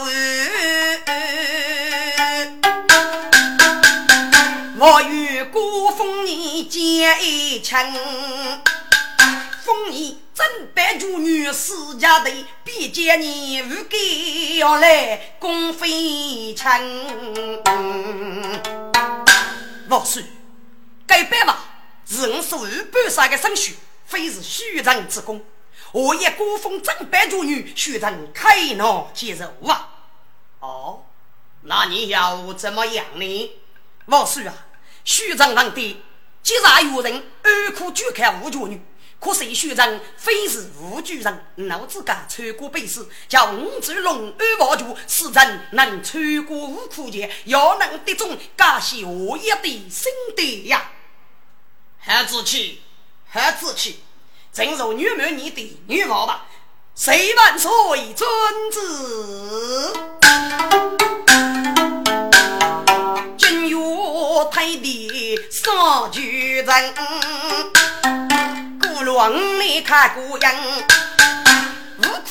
[4.86, 7.78] 我与孤峰你结一亲。
[9.64, 12.30] 封你正白主女世家的，
[12.66, 17.64] 必见你无给要来共飞尘。
[19.88, 20.26] 老师，
[21.08, 21.64] 该办吧？
[22.06, 23.76] 是我所半杀的生血，
[24.06, 25.42] 非是虚张之功。
[25.94, 29.92] 我也孤封正白主女，虚张开脑接受啊！
[30.60, 31.06] 哦，
[31.62, 33.52] 那你要怎么样呢？
[34.08, 34.54] 王叔啊，
[35.04, 36.02] 虚张皇帝
[36.42, 38.82] 既然有人二苦拒看无主女。
[39.20, 50.92] 可是学长非是无举人，老子家穿过背时，叫五只龙二王主，使人能穿过五苦节，要能得中感谢我业的心得呀！
[52.00, 52.82] 孩子气，
[53.26, 54.04] 孩子气，
[54.52, 56.48] 正如女儿你的女娃吧，
[56.94, 57.72] 谁万岁
[58.14, 58.30] 尊
[58.74, 59.94] 子？
[64.54, 67.74] 越太的少举人。
[69.14, 70.54] 往里看姑娘，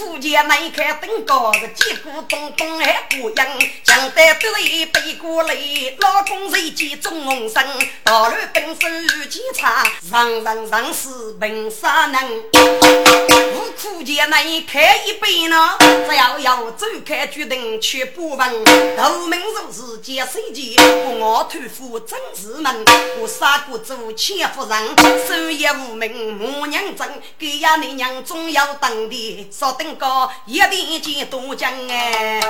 [0.03, 3.47] 五苦节难看登高，是几股东东还姑娘，
[3.85, 5.55] 强得得一背过来，
[5.99, 7.65] 老公谁见中红生，
[8.03, 12.43] 道路本身遇见差，人人人是凭啥能？
[13.55, 18.65] 五苦节难看一杯呢，只要要走开决定去不问，
[18.97, 20.77] 头名如是见谁见？
[21.05, 22.85] 不我托付真是门，
[23.21, 24.97] 我杀过做千夫人，
[25.27, 32.41] 手也无名母娘真，给呀你娘总要等的，说等高一定见多将哎。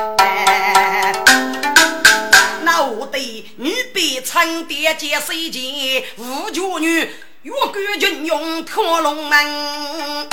[2.65, 3.19] 那我的
[3.57, 6.05] 女被称爹见谁见？
[6.17, 7.11] 五绝女。
[7.43, 10.29] 岳国军用托龙门，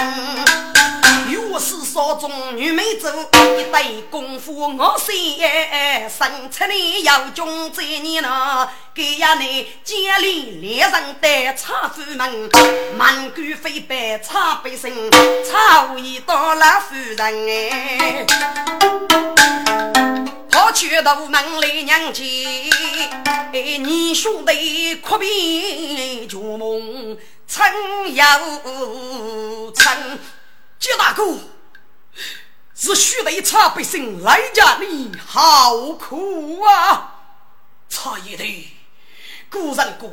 [1.27, 3.09] 岳氏少中女美走，
[3.57, 6.69] 一对功夫我先生出来
[7.03, 12.47] 要军在你那，给呀你建立连人的茶夫门，
[12.95, 15.09] 满谷飞白茶百姓，
[15.51, 18.27] 茶味到了夫人哎。
[20.71, 22.69] 去大门来娘亲，
[23.51, 27.17] 你兄弟阔别旧梦，
[27.47, 30.19] 曾有曾。
[30.79, 31.37] 杰大哥，
[32.73, 37.15] 是须得茶百姓来家里，好苦啊！
[37.89, 38.73] 茶叶的，
[39.49, 40.09] 古人过，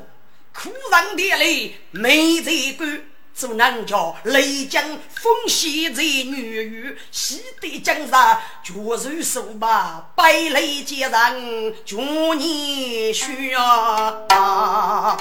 [0.53, 3.07] 苦人的泪没在干。
[3.37, 15.17] 做人叫雷江风息在女雨，喜得江上绝如手把百雷接人，祝你需啊！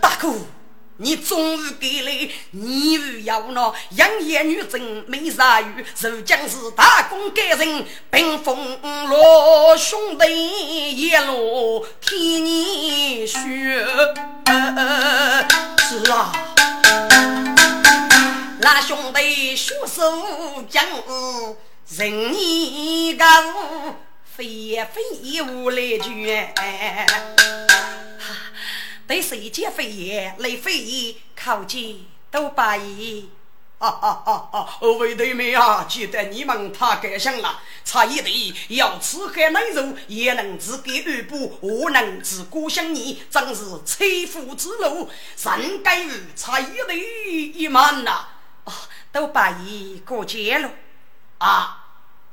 [0.00, 0.32] 大哥，
[0.96, 8.80] 你终于给了你与要那养眼女真没啥语，受将是大功盖人，冰封
[9.10, 13.84] 罗兄弟一路替你需。
[15.78, 16.32] 是啊。
[18.66, 20.84] 那兄弟血手将
[21.88, 23.24] 人一个
[24.24, 26.52] 非也非无来绝，
[29.06, 33.30] 对谁家非也来非也靠近都把意。
[33.78, 34.78] 啊啊啊啊！
[34.80, 45.08] 二位弟妹啊，记得你们太敢想了，差一点要吃喝奶肉也能自给二补，我能自古相你，真是切腹之路，
[45.44, 46.98] 人该与差一点
[47.54, 48.10] 一满呐！
[48.10, 48.35] 啊，
[49.12, 50.70] 都把一过节了
[51.38, 51.84] 啊！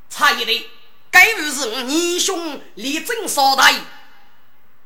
[0.09, 0.63] 差一点，
[1.09, 3.73] 该与是你兄李正少代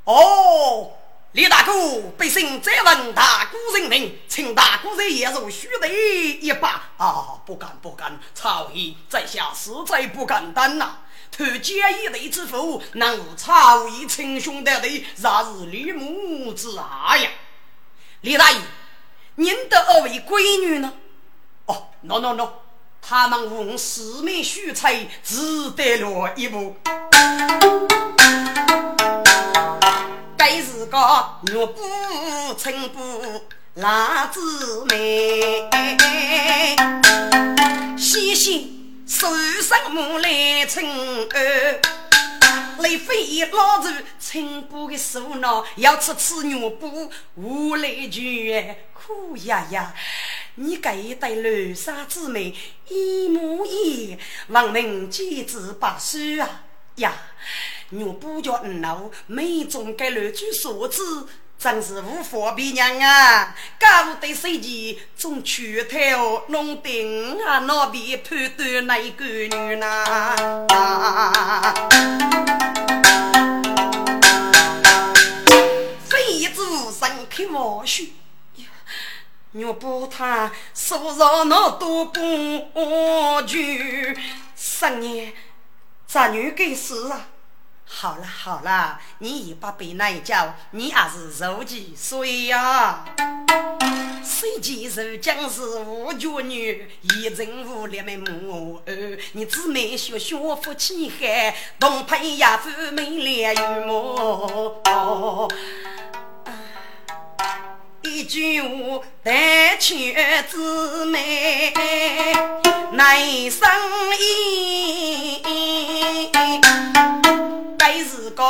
[0.06, 0.94] 哦。
[1.34, 7.42] 李大哥，百姓再问大哥人名，请大哥在也入须得一把啊！
[7.46, 11.00] 不敢不敢，曹爷在下实在不敢当呐。
[11.30, 14.82] 托奸一类之福，能无曹爷亲兄弟的
[15.22, 17.30] ，rat 是李母之爱呀。
[18.22, 18.60] 李大爷，
[19.36, 20.94] 您的二位闺女呢？
[22.08, 22.50] ，no no no，
[23.02, 26.78] 他们无四面许才，只得了一步。
[30.38, 30.98] 该是个
[31.48, 33.44] 玉不成不
[33.76, 35.70] 辣子妹，
[37.98, 39.28] 细心手
[39.62, 41.82] 上木来称儿，
[42.80, 49.94] 来飞老子称布的手脑，要吃吃玉布无来句，苦呀呀！
[50.60, 52.52] 你这一对绿纱姊妹
[52.90, 56.64] 一模一样，望能几子把书啊
[56.96, 57.14] 呀！
[57.92, 61.28] 我不叫五老，每种该六句数字，
[61.60, 63.56] 真是无法比量啊！
[63.80, 67.60] 搞得谁家种拳头弄定啊？
[67.60, 70.66] 那边判断那个女呐？
[76.10, 78.04] 非子生开玩笑，
[79.66, 82.22] 我不他手上那多不
[83.46, 84.18] 句，
[84.56, 85.34] 十年
[86.06, 87.28] 咋女给死啊？
[87.86, 93.06] 好了好了，你也不被那一叫，你也是受几岁呀？
[94.24, 99.18] 谁见受将士无绝女，一人无力没母儿。
[99.32, 104.82] 你姊妹学学夫妻海，同配呀夫美莲玉母。
[108.08, 111.74] 一句话待劝姊妹
[112.94, 113.20] 难
[113.52, 113.70] 生
[114.18, 115.42] 意，
[117.78, 118.44] 该是个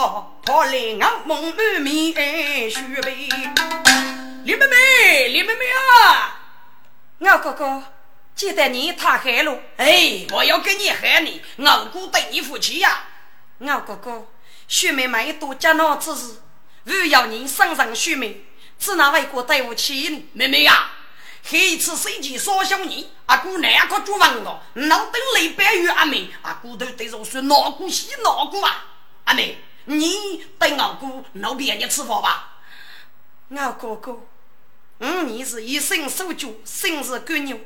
[0.45, 3.28] 破来我梦满面须眉。
[4.43, 6.39] 李妹妹，李妹妹啊！
[7.20, 7.84] 我哥哥，
[8.36, 9.60] 记得你太害了。
[9.78, 13.05] 哎，我要跟你害你，我姑对你夫妻呀。
[13.58, 14.28] 我哥哥，
[14.68, 16.41] 须妹妹多家闹之事，
[16.86, 18.43] 勿要你身上须妹，
[18.80, 20.30] 只拿外国对不起你。
[20.34, 20.92] 妹妹呀，
[21.44, 23.10] 这一次谁去烧小你？
[23.26, 28.86] 阿姑那个做房的，老等雷白玉阿妹，阿姑都对着说闹姑喜闹姑啊。
[29.26, 32.60] 阿妹，你对阿姑闹别你吃饭吧？
[33.50, 34.20] 我哥哥。
[35.00, 37.60] 五年是一生守旧，生是干牛。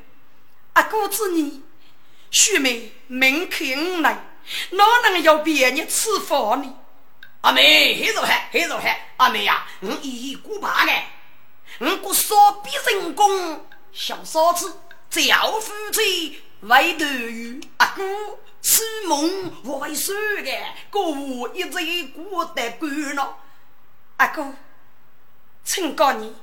[0.74, 1.62] 阿哥子你，
[2.30, 4.36] 须妹门开五来，
[4.72, 6.76] 哪能要别人吃饭呢？
[7.41, 10.91] 阿妹，黑着喊，黑着喊，阿妹呀，我一古巴的，
[11.79, 14.79] 我过烧笔人工，小嫂子
[15.09, 17.59] 教夫妻为头鱼。
[17.77, 18.03] 阿哥，
[18.61, 20.13] 此梦我会说
[20.43, 20.51] 的，
[20.91, 23.37] 过一直过得干了。
[24.17, 24.53] 阿哥，
[25.63, 26.35] 请告你。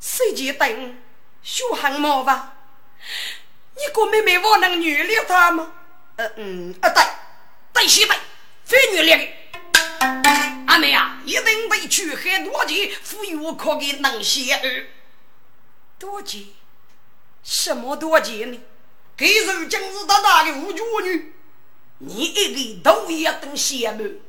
[0.00, 1.00] 谁家等
[1.44, 2.54] 小汉毛吧？
[3.76, 5.72] 你个妹妹我能原谅他吗？
[6.16, 7.04] 呃嗯，啊对，
[7.72, 8.16] 对西北
[8.64, 9.41] 非原谅的。
[10.66, 14.86] 阿妹啊，一定被去很多钱，富裕我可给能些儿。
[15.98, 16.44] 多钱？
[17.42, 18.60] 什么多钱呢？
[19.16, 21.34] 给是今日大大的五角女，
[21.98, 24.20] 你一个头也等羡慕，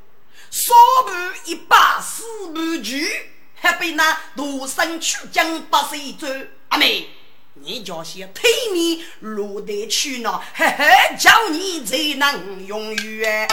[0.51, 0.73] 少
[1.05, 3.29] 半一把四半句。
[3.55, 6.27] 还被那独生取将八岁走，
[6.67, 7.09] 阿妹，
[7.55, 10.41] 你叫些推你落得去呢？
[10.55, 13.47] 嘿嘿，叫你才能永远。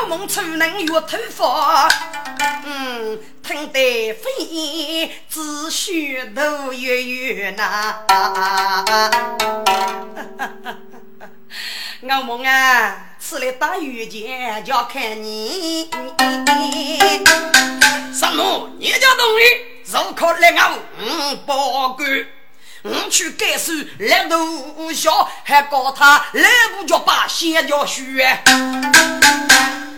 [0.00, 1.88] 我梦出能越头发，
[2.64, 8.00] 嗯，听得飞只须头越远呐。
[12.02, 13.14] 我梦啊！
[13.20, 15.88] 此来打遇见，就看你。
[18.12, 18.70] 什么？
[18.78, 19.44] 你家东西
[19.90, 22.26] 如可来我五报官，
[22.82, 28.38] 我去改书来读小，还告他来不就把先叫学。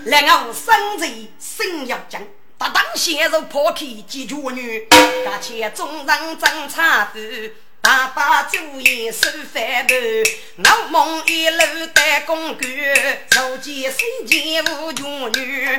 [0.04, 2.22] 来我生贼心要讲，
[2.56, 4.86] 他当先手抛开几绝女，
[5.26, 7.52] 而且众人争茶子。
[7.80, 9.96] 爸爸做业收饭盘，
[10.82, 12.70] 我梦一路当公官，
[13.30, 15.78] 如今身前无穷女。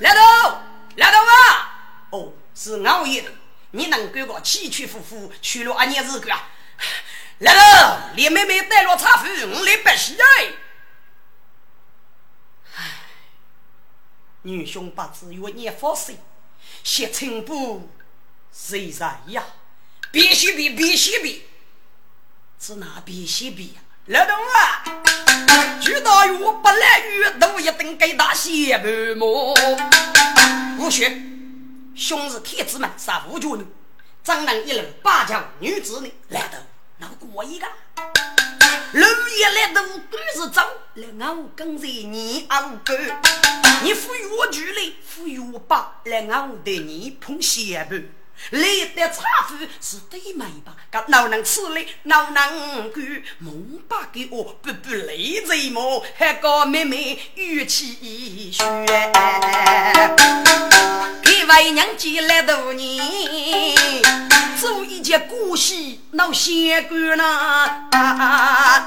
[0.00, 0.58] 来头，
[0.96, 1.68] 来头啊！
[2.12, 3.30] 哦，是我爷的，
[3.70, 6.50] 你能给我起起伏伏娶了阿娘子个啊？
[7.38, 10.52] 来头，李妹妹带了茶壶，我来拜喜哎。
[12.76, 12.82] 唉，
[14.42, 16.14] 女兄不知有年发生，
[16.84, 17.90] 谢清不
[18.52, 19.42] 谁在呀？
[20.10, 21.46] 必须比，必须比，
[22.60, 23.80] 是哪必须比呀？
[24.06, 24.84] 老东啊，
[25.80, 29.54] 知道我不来遇都一定给他写白毛。
[30.76, 31.08] 不学，
[31.94, 33.66] 兄是天子们杀无绝女，
[34.24, 36.10] 张能一路八将女子呢？
[36.28, 36.56] 来头
[36.96, 37.66] 那过一个，
[38.92, 40.62] 六爷来头都是走，
[40.94, 42.96] 来我跟着你阿五哥，
[43.82, 48.02] 你赋予我距离，赋予我把，来我对你捧血白。
[48.50, 48.60] 来
[48.96, 50.74] 的茶壶是对美吧？
[50.90, 51.86] 噶哪能吃嘞？
[52.04, 53.22] 哪能干？
[53.38, 56.04] 梦把给我不不累贼么？
[56.16, 58.62] 还个妹妹语气虚。
[61.42, 63.04] 给为娘接来度年，
[64.60, 68.86] 做一件古戏闹仙官呐。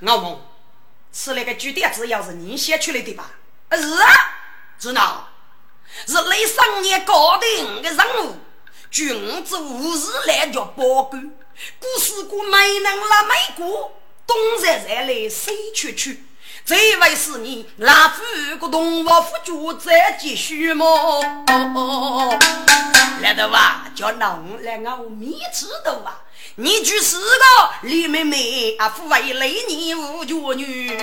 [0.00, 0.38] 我问，
[1.10, 3.30] 吃那个猪点子要是你写出来的吧？
[3.70, 4.12] 是啊，
[4.78, 5.26] 知道。
[6.06, 8.36] 是雷上年搞定的任务，
[8.90, 11.32] 君子无事来叫报官，
[11.78, 16.26] 古时古没能了没过，东山再来西去去，
[16.64, 18.22] 这位是你老夫
[18.60, 21.20] 个动物夫主再继续么？
[23.20, 26.22] 来头啊，叫侬来我面吃头啊！
[26.54, 30.96] 你就是个李妹妹啊，父为雷你无绝女。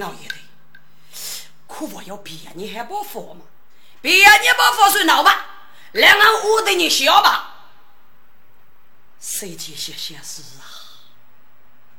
[0.00, 0.34] 熬夜的，
[1.66, 3.44] 可我要别你还不服吗？
[4.00, 5.44] 别你不服算闹吧，
[5.92, 7.55] 两个我对你笑吧。
[9.20, 10.64] 谁这些些事啊？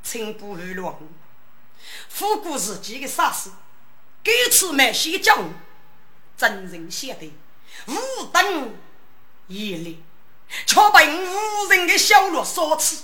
[0.03, 0.95] 请不乱，
[2.07, 3.51] 复古自己的傻事，
[4.24, 5.51] 给次买些教育，
[6.38, 7.32] 真人写的
[7.88, 8.74] 无等
[9.47, 9.97] 一列，
[10.65, 13.03] 却被无人的小路所刺。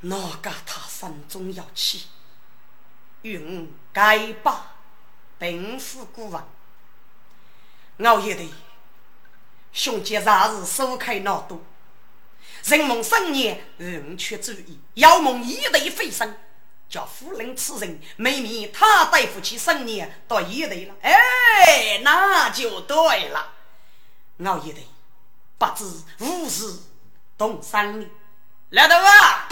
[0.00, 2.06] 哪个他心中要气？
[3.22, 4.76] 云该把
[5.40, 6.48] 病死孤王，
[8.04, 8.48] 熬夜的
[9.72, 11.60] 兄弟 rat 日手开脑多，
[12.64, 16.34] 人梦三年人却注意，要梦一对飞升，
[16.88, 23.52] 叫夫人此人妹妹他对夫妻生年到一对了，哎，那就对了。
[24.44, 24.80] 熬夜的
[25.58, 25.84] 不知
[26.20, 26.80] 无事
[27.36, 28.10] 动三年，
[28.70, 29.48] 来头啊，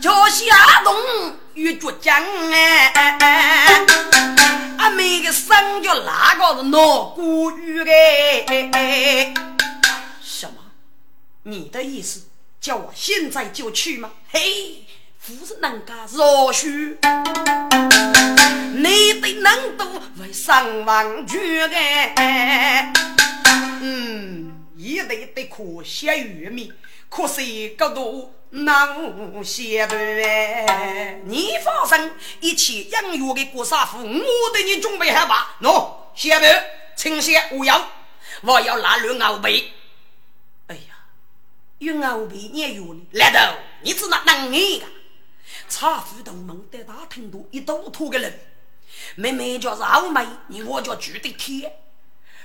[0.00, 0.96] 叫下动。
[1.54, 3.84] 与倔强哎，
[4.78, 7.92] 阿妹个生叫哪个是闹孤玉的？
[11.44, 12.22] 你的意思
[12.60, 14.12] 叫我现在就去吗？
[14.30, 14.84] 嘿，
[15.18, 16.96] 夫人人家若许，
[18.76, 19.84] 你的能度
[20.20, 22.92] 为上万句哎。
[23.80, 26.72] 嗯，一对对可惜玉米，
[27.08, 28.32] 可惜个多。
[28.50, 29.96] 能写不？
[31.24, 35.56] 你放心，一切养育的郭杀夫，我对你准备好吧？
[35.60, 36.44] 喏，写不？
[36.94, 37.82] 请写无用，
[38.42, 39.72] 我要拿绿鳌背。
[41.82, 43.00] 哎呀，绿鳌背你也有呢？
[43.12, 44.86] 来头，你只那能你个？
[45.68, 48.38] 茶夫都忙得大程度，一都脱个人。
[49.16, 51.72] 妹妹叫是傲妹，你我叫住的天。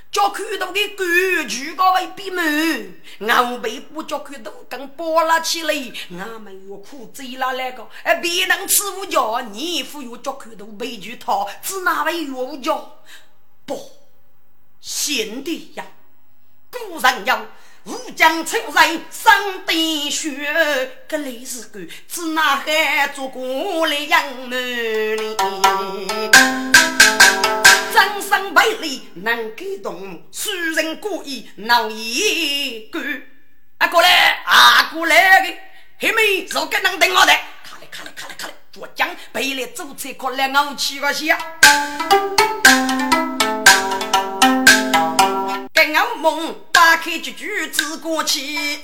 [0.10, 1.04] 叫看到的狗
[1.50, 5.74] 举高为闭门，俺背不叫看到跟剥拉起来，
[6.18, 13.00] 俺们又苦追了那个，哎，别人吃午觉，你夫又叫看到被举套，只哪位月午觉？
[13.66, 13.92] 不，
[14.80, 15.86] 贤弟呀，
[16.72, 17.46] 古人要
[17.88, 20.30] 武将称人生的血，
[21.08, 24.58] 这里是个只哪还做过来养呢？
[27.94, 33.00] 人生美丽能感动，世人故意闹一个。
[33.78, 35.58] 啊过来，啊过来的，
[35.98, 37.32] 黑妹如果能等我的，
[37.64, 41.38] 卡嘞卡嘞卡嘞卡嘞，做将背来走车过来，我去个下。
[45.78, 48.80] 跟我梦打开句句子过去，一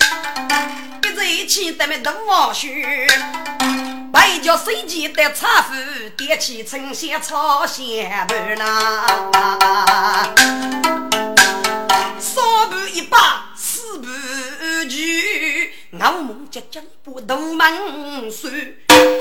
[1.15, 3.07] 在一起得没东王学。
[4.11, 5.73] 白叫水鸡的茶夫，
[6.15, 7.83] 点起春香炒香
[8.27, 9.05] 盘呐。
[12.19, 14.97] 三盘一把四盘酒，
[15.93, 18.53] 我梦结将把大门算，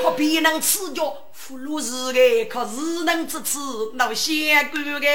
[0.03, 1.03] 可别人吃着
[1.35, 3.59] 葫芦是个，可是能支持
[3.95, 5.09] 老仙姑个。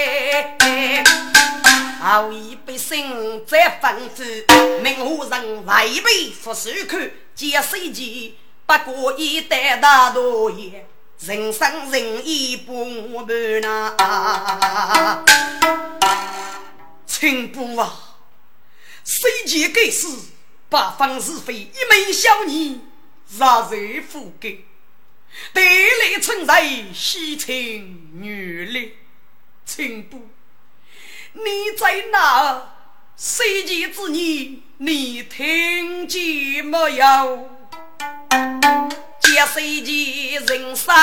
[2.00, 8.38] 好一杯生在吩咐，名户人未必服手看，见水鸡。
[8.68, 10.86] 不过一代大多爷，
[11.22, 13.26] 人生人意不满
[13.62, 15.26] 呐。
[17.08, 18.18] 亲不啊，
[19.04, 20.20] 谁见该死？
[20.70, 22.80] 八方是非，一门小女
[23.28, 24.58] 杀人覆盖，
[25.52, 28.93] 对来春在西情女力。
[29.66, 30.28] 亲不，
[31.43, 32.73] 你在哪？
[33.15, 34.63] 谁见之女？
[34.77, 37.49] 你听见没有？
[39.21, 40.93] 借谁见人生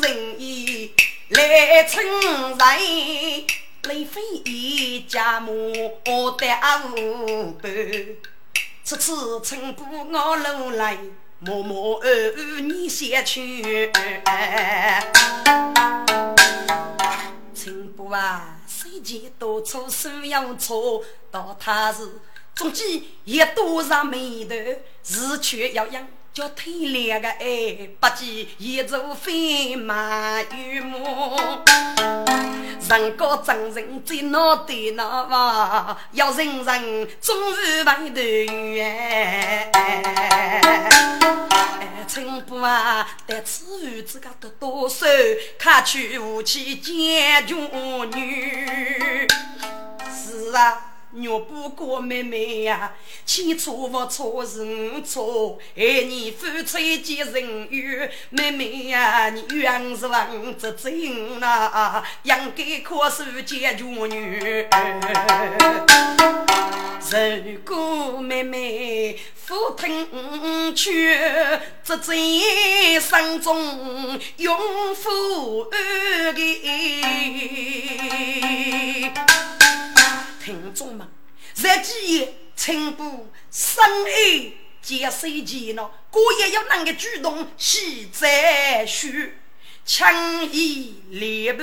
[0.00, 0.92] 人意
[1.28, 2.58] 来称人，
[3.82, 5.52] 雷飞一家母
[6.36, 6.48] 得
[6.96, 7.72] 无伴。
[8.84, 10.98] 此次称不我路来，
[11.38, 13.90] 默默儿你先去。
[17.54, 18.56] 称不啊，
[18.92, 22.20] 以前多错手要错，到他时
[22.54, 24.54] 中间也多上眉头，
[25.02, 26.06] 是却要养。
[26.34, 31.36] 叫天亮个哎，不计一座飞马玉木，
[32.88, 39.70] 人高真人最脑袋那哇，要人人终日排队哎。
[42.08, 45.06] 陈布啊，但此日子个得多少，
[45.58, 47.58] 看去武器见军
[48.14, 49.28] 女，
[50.10, 50.91] 是啊。
[51.14, 52.94] 若不过妹妹呀，
[53.26, 54.62] 千错不错是
[54.94, 64.66] 我错，爱你付出几人有，妹妹呀，你冤是王子真呐，应该可受解决女。
[67.44, 72.14] 如果妹妹不听劝，这在
[72.98, 76.34] 生中永负恩
[80.44, 81.06] 听众们，
[81.54, 89.38] 这几夜请不深爱接手机呢，姑爷要能个主动喜在许，
[89.86, 91.62] 强以烈不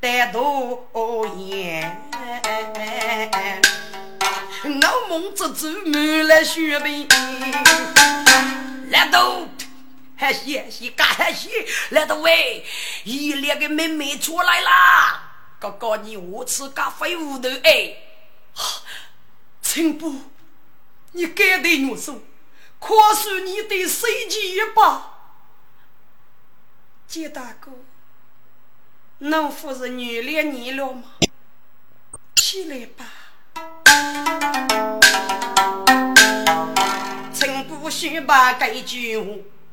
[0.00, 2.08] 得多言。
[4.80, 7.08] 老孟子走满了雪白，
[8.90, 9.48] 来都
[10.14, 11.50] 还谢谢干还谢，
[11.90, 12.64] 来都喂，
[13.02, 15.30] 一列个妹妹出来啦！
[15.58, 17.94] 哥哥你我吃咖啡屋头哎，
[19.62, 20.14] 陈布，
[21.12, 22.20] 你该对我说，
[22.78, 25.10] 可是你的手机一把。
[27.06, 27.72] 杰大哥，
[29.18, 31.02] 能不是女恋你了吗？
[32.36, 33.04] 起来吧。
[37.34, 39.24] 陈不须把这句话，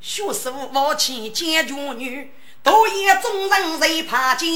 [0.01, 2.31] 学是父亲见家女，
[2.63, 4.49] 多言众人谁怕见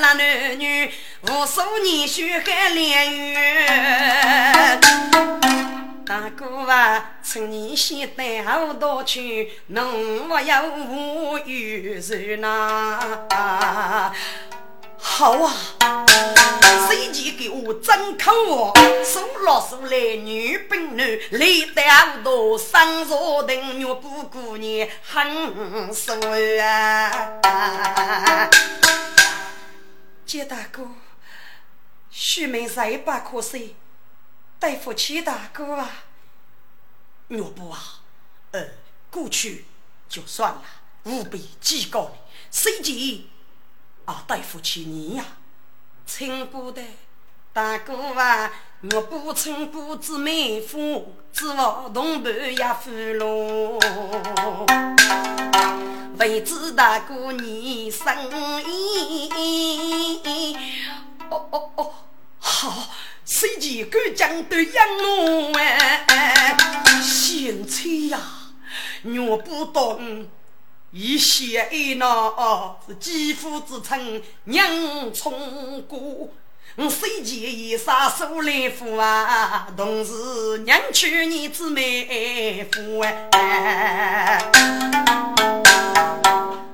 [0.00, 0.90] 那男女，
[1.22, 4.80] 无数年血海连月。
[6.06, 14.10] 大哥啊，趁你先带好多去，侬我要无语人呐。
[15.00, 15.54] 好啊，
[16.88, 18.72] 谁去给我张口哦？
[19.04, 26.14] 数老数来女兵女，累得好多生若等月不姑娘很瘦
[26.60, 27.40] 啊！
[30.26, 30.86] 杰大哥，
[32.10, 33.76] 许妹再不可惜，
[34.60, 36.04] 对不起大哥啊！
[37.28, 38.00] 岳不啊，
[38.52, 38.64] 呃，
[39.10, 39.64] 过去
[40.08, 40.62] 就算了，
[41.04, 42.18] 务必记告你，
[42.50, 43.30] 谁急？
[44.08, 45.24] 啊，对不起你呀，
[46.06, 46.80] 亲不的
[47.52, 48.50] 大哥啊，
[48.94, 53.78] 我不称不知妹夫，只望同伴也负喽。
[56.18, 58.06] 未知大哥你生
[58.66, 60.56] 意？
[61.28, 61.94] 哦哦哦，
[62.38, 62.88] 好，
[63.26, 64.86] 谁家敢将都养
[65.52, 66.56] 我哎？
[67.02, 68.18] 贤妻呀，
[69.04, 70.26] 我不懂。
[70.90, 76.30] 一喜一闹是肌肤之称，娘从过，
[76.76, 79.68] 我虽见一杀手来夫啊？
[79.76, 84.38] 同是娘娶你姊妹夫哎。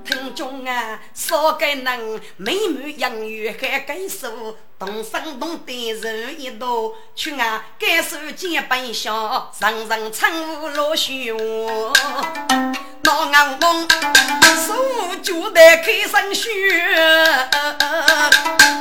[0.05, 10.31] 听众啊，少给能美满姻缘还该数，动身动的人一多，去啊该数见本相，人人称
[10.61, 11.39] 呼落虚话。
[13.05, 13.89] 老眼光，
[14.67, 16.51] 手就得开生血。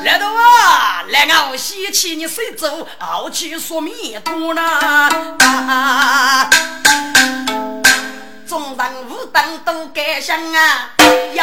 [0.04, 5.10] 来头啊，来我掀起你手肘，傲气说弥陀啦。
[8.54, 10.92] 众人无等都敢想啊，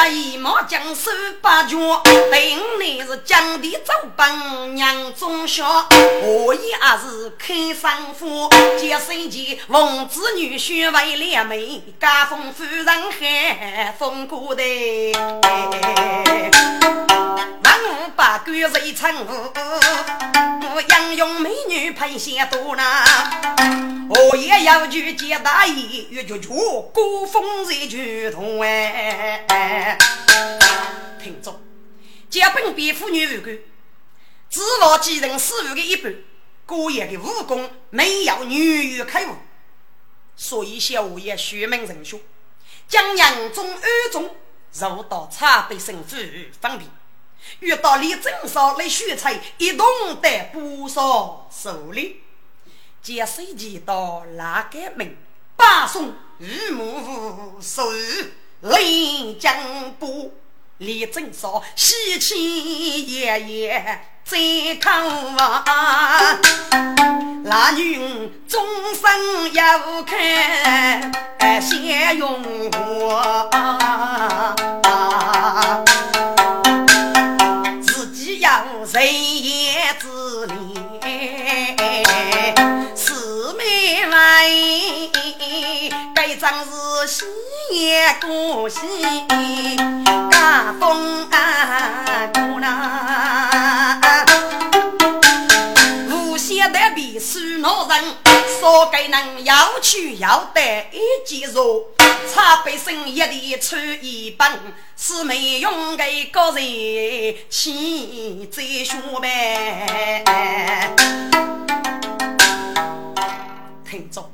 [0.09, 1.11] 一毛将手
[1.43, 5.89] 把拳，对你是将地走本娘中孝，
[6.23, 8.49] 我也是开山夫，
[8.79, 14.63] 接生前奉子女婿为两媒，家风夫人还风过的。
[17.65, 19.51] 文武百官谁称呼？
[20.73, 22.85] 我杨勇美女配些多呢。
[24.13, 26.49] 我也要去见大爷，越就去
[27.01, 29.97] 古风热剧痛哎。
[31.19, 31.59] 听着，
[32.29, 33.59] 家本比妇女无关，
[34.51, 36.15] 只望继承师傅的一半。
[36.67, 39.35] 姑爷的武功没有女婿开悟，
[40.37, 42.21] 所以小爷学门人学，
[42.87, 44.37] 将杨中二中
[44.75, 46.91] 入到茶杯生子方便。
[47.61, 49.87] 遇到李正少来选菜，一同
[50.21, 52.23] 得不少手礼。
[53.03, 55.17] 接水机到哪个门？
[55.57, 57.83] 把送玉木手
[58.61, 59.55] 临江
[59.99, 60.31] 波。
[60.79, 64.39] 李正少喜气爷爷在
[64.81, 65.05] 看
[65.37, 65.63] 望，
[67.45, 71.13] 那女终身要看
[71.61, 73.51] 先用我。
[78.93, 79.05] 人
[79.45, 80.09] 言之
[80.47, 80.53] 理，
[82.97, 85.09] 四妹妹，
[86.23, 87.25] 该张是喜
[87.73, 88.79] 也过喜，
[90.31, 94.27] 家风啊过啦，
[96.11, 98.05] 无限的比数恼人。
[98.61, 101.87] 少给人要去要得一件肉，
[102.31, 104.47] 茶杯生一的穿一本，
[104.99, 110.23] 是没用给个人气在胸呗。
[113.91, 114.31] 听着，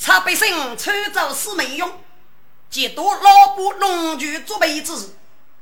[0.00, 2.02] 茶杯生穿着是没用，
[2.70, 5.14] 几多老婆农具做被子，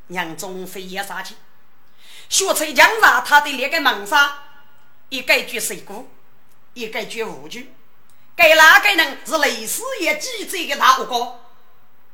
[0.06, 1.34] 娘中飞也杀气，
[2.28, 4.32] 学吹江上他的两个门上，
[5.08, 6.06] 一个句水果。
[6.74, 7.74] 一个绝无句，
[8.36, 11.40] 该哪个人是雷师爷记者的大哥？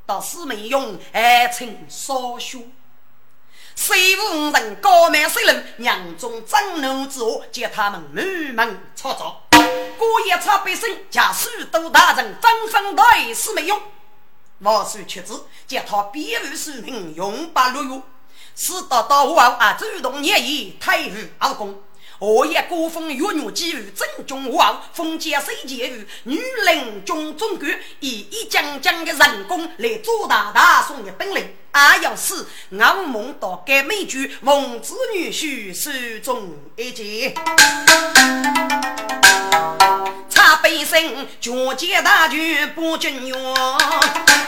[0.06, 2.72] 到四美用还称少兄。
[3.76, 8.00] 水无人高门水人，娘中张怒之下，叫他们
[8.54, 9.26] 满门抄斩。
[9.98, 13.80] 过夜差百姓，家许多大人纷纷来是没用。
[14.60, 15.32] 王叔却知
[15.66, 18.02] 叫他别无书名，永不落狱。
[18.54, 21.82] 事到到后啊，主动念意，退于二公。
[22.20, 27.68] 我也孤封岳女几于正中王，封建水监于女领军总管，
[27.98, 31.56] 以一将将的人工来做大大宋的本领。
[31.72, 35.90] 俺要死，俺梦到该美剧王子女婿手
[36.20, 37.34] 中一剑。
[40.74, 41.52] 背身脚
[42.02, 43.54] 大军不军勇，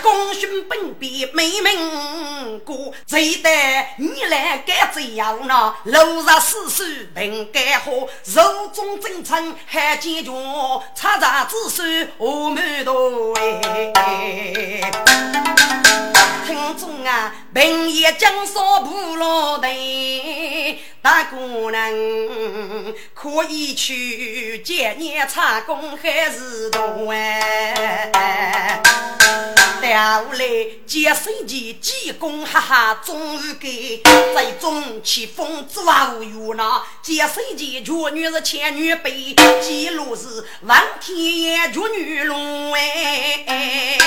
[0.03, 5.73] 功勋本比没名过，谁带你来干这样呢？
[5.85, 10.35] 路上死死平干活，肉中真诚还坚强，
[10.97, 14.81] 插杂子孙我满多哎。
[16.45, 20.81] 听众啊，平夜江少不落队。
[21.03, 21.89] 大姑娘
[23.15, 28.81] 可以去见你插工还是多哎？
[29.83, 30.47] 调来
[30.87, 34.03] 接生前济公哈哈终于给
[34.35, 43.99] 在中起风之无语那接生前绝女是千女辈，记录是王天爷绝女龙哎，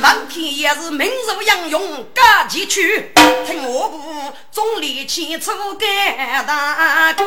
[0.00, 3.12] 王天爷是名如杨勇赶集去，
[3.44, 7.24] 听我部总理起初干大官。